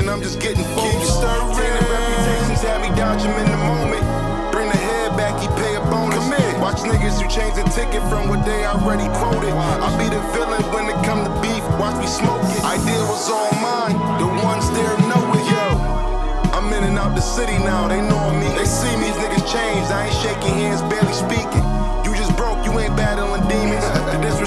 [0.09, 1.21] I'm just getting focused.
[1.21, 4.01] Tainted reputations have me dodging in the moment.
[4.49, 6.25] Bring the head back, he pay a bonus.
[6.57, 9.53] Watch niggas who change the ticket from what they already quoted.
[9.53, 11.61] I be the villain when it come to beef.
[11.77, 12.65] Watch me smoke it.
[12.65, 13.93] Idea was all mine.
[14.17, 15.77] The ones there know it, yo.
[16.57, 18.49] I'm in and out the city now, they know me.
[18.57, 19.93] They see me, these niggas changed.
[19.93, 21.63] I ain't shaking hands, barely speaking.
[22.01, 23.85] You just broke, you ain't battling demons.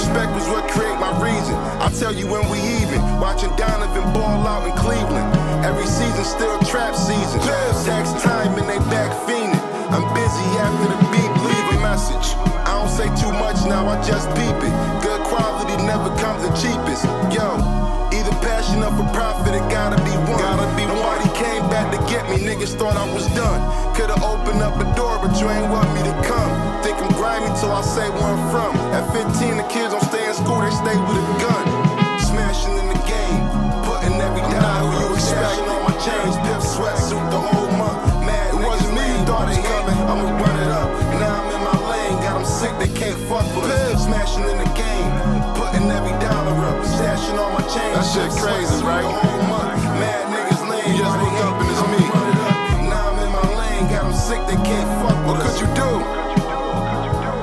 [0.02, 1.54] The disrespect was what create my reason.
[1.78, 2.98] I tell you when we even.
[3.22, 5.30] Watching Donovan ball out in Cleveland.
[5.62, 7.38] Every season still trap season.
[7.86, 9.62] Tax time and they back fiending.
[9.94, 12.34] I'm busy after the beat, leave a message.
[12.66, 14.74] I don't say too much now, I just beep it.
[15.06, 17.04] Good quality never comes the cheapest.
[17.30, 17.46] Yo,
[18.10, 19.81] either passion or for profit, it gotta
[22.32, 23.60] me, niggas thought I was done.
[23.94, 26.52] Could've opened up a door, but you ain't want me to come.
[26.80, 28.72] Think I'm grimy till I say where I'm from.
[28.96, 31.64] At 15, the kids don't stay in school, they stay with a gun.
[32.24, 33.42] Smashing in the game,
[33.84, 35.60] putting every dime who you expect.
[35.68, 38.00] on my chains, piff sweatsuit the whole month.
[38.24, 39.98] Mad, it wasn't me, thought it coming.
[40.08, 40.88] I'ma run it up.
[41.20, 44.04] Now I'm in my lane, got them sick, they can't fuck with us.
[44.08, 45.12] Smashing in the game,
[45.52, 47.92] putting every dollar up, stashing all my change.
[47.92, 49.31] That shit crazy, right?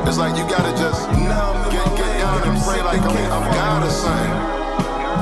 [0.09, 3.91] It's like you gotta just get, get down and pray like I'm, I'm God or
[3.91, 4.33] something.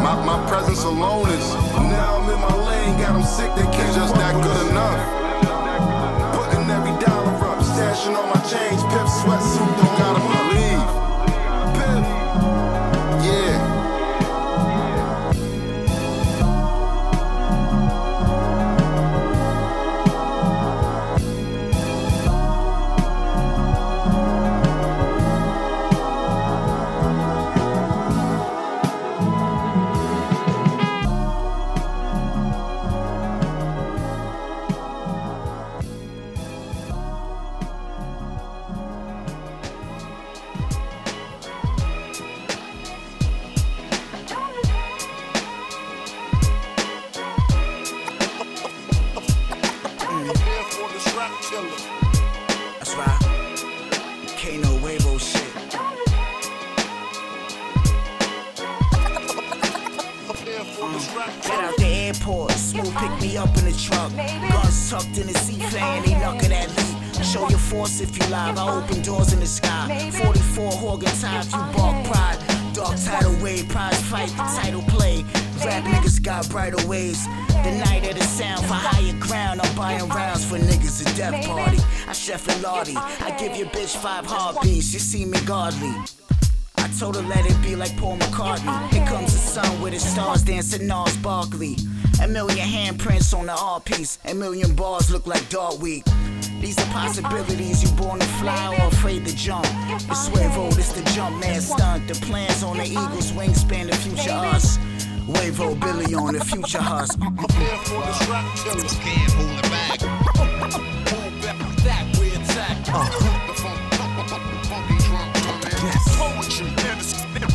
[0.02, 3.94] My, my presence alone is now I'm in my lane, got them sick, they can't
[3.94, 5.04] just that good enough.
[6.36, 11.07] Putting every dollar up, stashing all my change, pip sweatsuit, don't gotta believe.
[64.90, 67.22] Tucked in the seat fan, they knuckin' at me.
[67.22, 70.10] Show your force if you live, I open doors in the sky.
[70.12, 72.40] 44 Horgan times, you bark pride.
[72.74, 75.26] Dark tidal wave, prize fight, the title play.
[75.66, 77.26] Rap niggas got brighter ways.
[77.66, 79.60] The night of the sound for higher ground.
[79.62, 81.80] I'm buying rounds for niggas a death party.
[82.08, 82.96] I chef and Lottie.
[82.96, 84.94] I give your bitch five heartbeats.
[84.94, 85.94] You see me godly.
[86.78, 88.90] I told her let it be like Paul McCartney.
[88.94, 91.76] Here comes the sun with its stars dancing Gnarls Barkley.
[92.22, 94.18] A million handprints on the art piece.
[94.26, 96.04] A million bars look like Dart Week.
[96.60, 97.84] These are possibilities.
[97.84, 99.66] You born to fly or afraid to jump.
[99.66, 102.08] The Swervo, this the jump man stunt.
[102.08, 104.78] The plans on the Eagles wingspan, the future us.
[105.28, 107.16] Wavo Billy on the future us.
[107.16, 108.88] Prepare for the strap killer.
[109.04, 110.02] Can't hold it back.
[111.10, 112.78] Hold back, back, we attack.
[112.92, 113.37] Uh.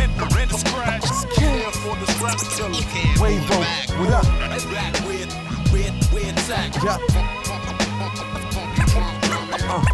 [0.01, 1.03] And the, and the, and the scratch.
[1.03, 2.83] Prepare for the strap killer.
[2.93, 3.59] Can't Wavo,
[3.99, 4.25] what up?
[4.73, 5.17] Back, we,
[6.15, 6.75] we attack.
[6.83, 6.99] Yeah.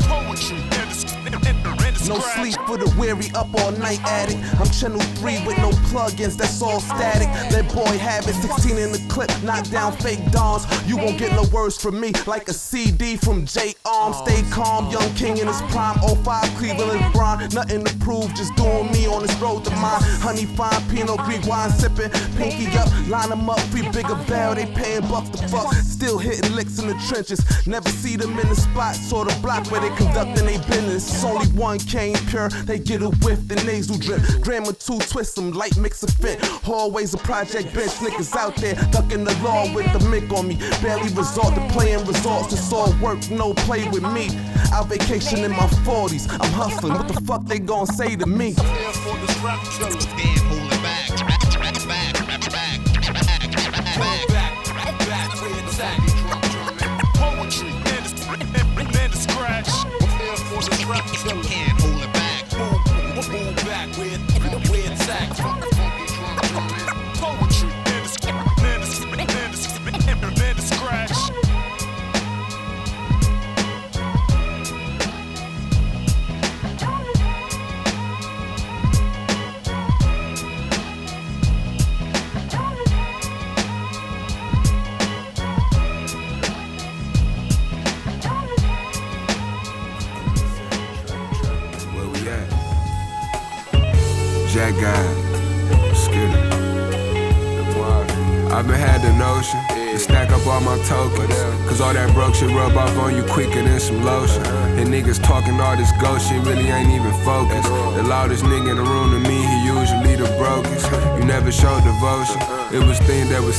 [0.08, 4.00] Poetry and the, and the, and the No sleep for the weary, up all night
[4.06, 4.36] at it.
[4.60, 7.28] I'm channel 3 with no plugins, that's all static.
[7.52, 10.66] Let boy have it, 16 in the clip, knock down fake dons.
[10.86, 14.12] You won't get no words from me, like a CD from J Arm.
[14.12, 15.98] Stay calm, young king in his prime.
[15.98, 20.00] 05 Cleveland Bron, nothing to prove, just doing me on this road to mine.
[20.20, 24.66] Honey fine, Pinot Greek wine sipping, pinky up, line them up, free bigger bell, they
[24.66, 25.72] paying buck the fuck.
[25.74, 29.70] Still hitting licks in the trenches, never see them in the spots or the block
[29.70, 31.12] where they conducting their business.
[31.12, 34.20] It's only one cane pure, they get a whiff, the nasal drip.
[34.40, 36.40] Gram or two, twist them, light mix a fit.
[36.44, 40.56] Hallways a project bench, niggas out there ducking the law with the mic on me.
[40.82, 44.28] Barely resort to playing results, it's all work, no play with me.
[44.72, 48.54] Out vacation in my 40s, I'm hustling, what the fuck they gon' say to me?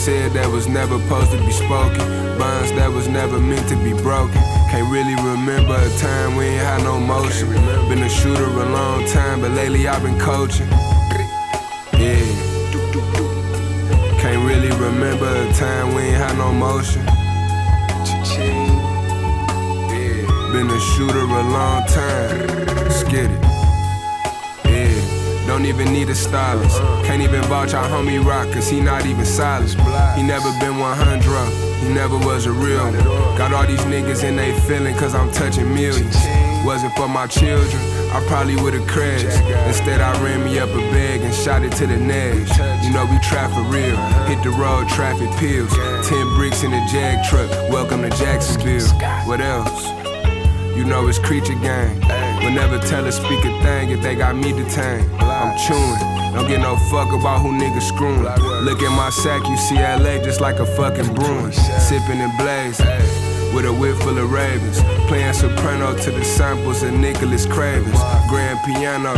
[0.09, 2.05] Said that was never supposed to be spoken.
[2.39, 4.41] Bonds that was never meant to be broken.
[4.71, 7.47] Can't really remember a time we ain't had no motion.
[7.89, 10.69] Been a shooter a long time, but lately I've been coaching.
[12.03, 12.25] Yeah.
[14.21, 17.05] Can't really remember a time we ain't had no motion.
[20.53, 22.47] Been a shooter a long time.
[23.11, 23.48] Get it.
[25.59, 26.79] Don't even need a stylist.
[27.03, 29.71] Can't even vouch our homie rock, cause he not even silent.
[30.15, 31.83] He never been 100.
[31.83, 32.93] He never was a real one.
[33.37, 36.15] Got all these niggas in they feeling, cause I'm touching millions.
[36.63, 37.75] Wasn't for my children,
[38.09, 39.25] I probably would've crashed.
[39.67, 42.57] Instead, I ran me up a bag and shot it to the nash.
[42.85, 43.97] You know, we trap for real.
[44.31, 45.73] Hit the road, traffic pills.
[46.07, 47.49] Ten bricks in a jag truck.
[47.69, 48.87] Welcome to Jacksonville.
[49.27, 49.87] What else?
[50.77, 51.99] You know it's creature gang.
[52.49, 55.05] Will never tell a speak a thing if they got me detained.
[55.21, 56.33] I'm chewing.
[56.33, 58.23] Don't get no fuck about who niggas screwing.
[58.65, 61.51] Look at my sack, you see LA just like a fucking Bruin.
[61.51, 62.87] Sipping and blazing
[63.53, 64.81] with a whip full of ravens.
[65.07, 68.01] Playing soprano to the samples of Nicholas Craven's.
[68.29, 69.13] Grand piano,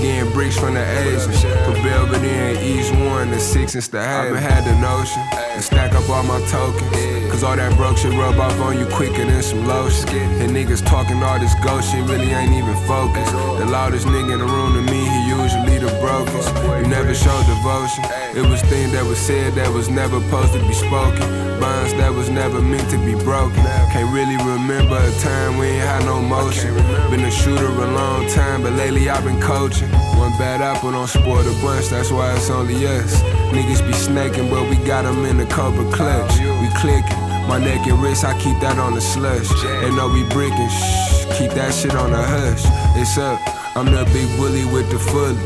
[0.00, 1.42] getting bricks from the Asians.
[1.42, 5.22] For Belvedere and East One, the six and the I've been had the notion
[5.56, 7.30] to stack up all my tokens.
[7.30, 10.08] Cause all that broke shit rub off on you quicker than some lotion.
[10.40, 13.32] And niggas talking all this ghost shit really ain't even focused.
[13.32, 16.50] The loudest nigga in the room to me, usually the brokest.
[16.82, 18.04] You never showed devotion.
[18.34, 21.22] It was things that was said that was never supposed to be spoken.
[21.60, 23.62] Bonds that was never meant to be broken.
[23.94, 26.74] Can't really remember a time we ain't had no motion.
[27.10, 29.90] Been a shooter a long time, but lately I've been coaching.
[30.18, 33.22] One bad apple don't spoil the bunch, that's why it's only us.
[33.54, 36.38] Niggas be snaking, but we got them in the cover clutch.
[36.38, 37.20] We clicking.
[37.46, 39.48] My neck and wrist, I keep that on the slush.
[39.80, 42.62] They know we bricking, shh, keep that shit on the hush.
[42.96, 43.59] It's up.
[43.76, 45.38] I'm the big bully with the fully.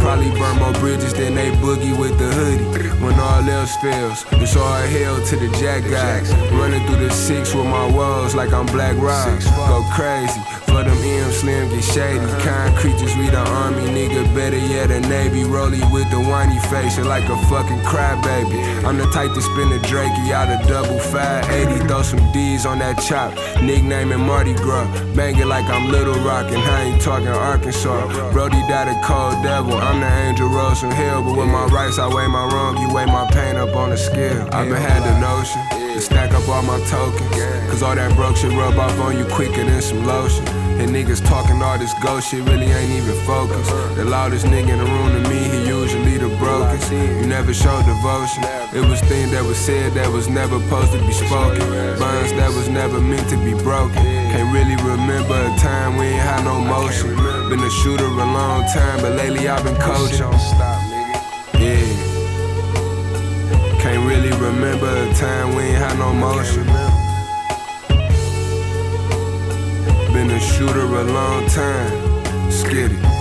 [0.00, 2.88] Probably burn more bridges than they boogie with the hoodie.
[3.00, 6.30] When all else fails, it's all hell to the jack guys.
[6.52, 9.40] Running through the six with my walls like I'm Black Rock.
[9.68, 10.40] Go crazy.
[10.66, 12.26] For them M slim get shady.
[12.44, 14.22] Kind creatures, we the army, nigga.
[14.34, 15.44] Better yet, a navy.
[15.44, 18.84] Rolly with the whiny face, and like a fucking crybaby.
[18.84, 21.88] I'm the type to spin a Drakey out of double 580.
[21.88, 23.34] Throw some D's on that chop.
[23.62, 24.86] Nickname it Mardi Gras.
[25.16, 27.69] Bang it like I'm Little Rock, and I ain't talking Arkansas.
[27.70, 29.74] Brody died a cold devil.
[29.74, 32.76] I'm the angel rose from hell, but with my rights, I weigh my wrong.
[32.78, 34.48] You weigh my pain up on the scale.
[34.52, 35.62] I've been had the notion
[35.94, 37.30] to stack up all my tokens.
[37.70, 40.46] Cause all that broke shit rub off on you quicker than some lotion.
[40.82, 43.70] And niggas talking all this ghost shit really ain't even focused.
[43.94, 46.90] The loudest nigga in the room to me, he usually the brokest.
[46.90, 48.42] You never showed devotion.
[48.74, 51.62] It was things that was said that was never supposed to be spoken.
[52.00, 54.02] Bonds that was never meant to be broken.
[54.34, 57.39] Can't really remember a time we ain't had no motion.
[57.50, 60.30] Been a shooter a long time, but lately I've been coaching.
[61.60, 61.82] Yeah.
[63.80, 66.64] Can't really remember a time we ain't had no motion.
[70.14, 71.90] Been a shooter a long time.
[72.52, 73.19] Skitty.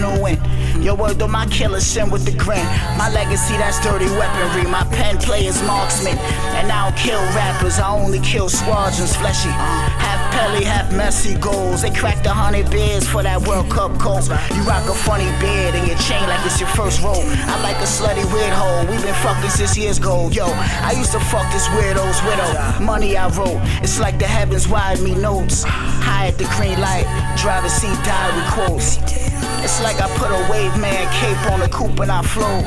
[0.00, 0.84] Dollar pies in the.
[0.84, 2.64] Yo, word to my killer sin with the grin.
[2.98, 4.70] My legacy, that's dirty weaponry.
[4.70, 6.18] My pen play is marksman.
[6.58, 9.48] And I don't kill rappers, I only kill squadrons fleshy.
[9.48, 11.82] Half Pelly, half messy goals.
[11.82, 14.26] They cracked a hundred beers for that World Cup coat.
[14.54, 17.22] You rock a funny beard and your chain like it's your first roll.
[17.22, 18.82] I like a slutty weird hoe.
[18.90, 20.28] we been fucking since years ago.
[20.30, 22.50] Yo, I used to fuck this weirdo's widow.
[22.84, 23.60] Money I wrote.
[23.82, 25.62] It's like the heavens wired me notes.
[25.64, 27.06] High at the green light.
[27.38, 29.23] Driver seat diary quotes.
[29.64, 32.64] It's like I put a wave man cape on a coupe and I float.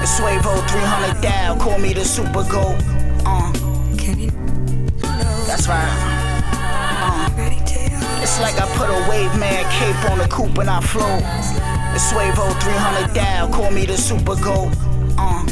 [0.00, 2.78] It's Swavo 300 down, call me the super goat.
[3.26, 3.50] Uh.
[5.48, 5.90] That's right.
[7.02, 7.28] Uh.
[8.22, 11.20] It's like I put a wave man cape on a coupe and I float.
[11.96, 14.72] It's Swavo 300 down, call me the super goat.
[15.18, 15.44] Uh.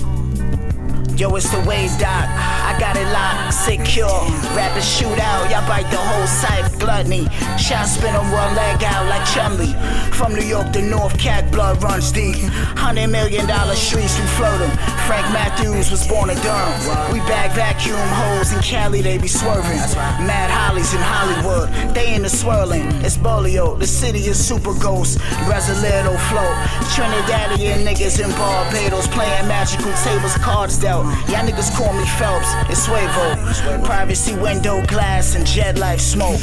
[1.16, 2.57] Yo, it's the wave doc.
[2.78, 4.06] Got it locked, secure.
[4.54, 7.26] Rapid shootout, y'all bite the whole site, gluttony.
[7.58, 9.74] Shot spin on one leg out like Chumley.
[10.12, 12.36] From New York to North, cat blood runs deep.
[12.76, 14.60] Hundred million dollar streets, we float.
[15.06, 17.12] Frank Matthews was born in Durham.
[17.12, 19.78] We bag vacuum holes in Cali, they be swerving.
[20.26, 22.86] Mad Hollies in Hollywood, they in the swirling.
[23.04, 25.18] It's Bolio, the city is super ghost.
[25.46, 26.50] Brasileiro flow.
[26.94, 31.06] Trinidadian niggas in Barbados playing magical tables, cards dealt.
[31.28, 33.84] Y'all niggas call me Phelps, it's Swavo.
[33.84, 36.40] Privacy window glass and jet life smoke.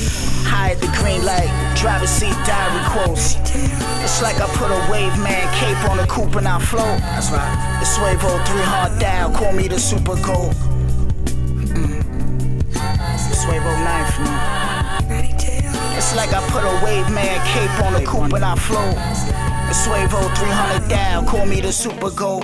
[0.75, 1.47] At the green light,
[1.77, 3.35] driver seat diary quotes.
[4.03, 6.99] It's like I put a wave man cape on a coupe and I float.
[6.99, 7.79] That's right.
[7.81, 10.55] It's Swavo 300 down, call me the super gold.
[11.69, 12.01] Mm.
[13.29, 15.05] It's Swave 09th, man.
[15.95, 18.95] It's like I put a wave man cape on a coupe and I float.
[18.95, 22.43] The Swave 0300 dial, call me the super goat.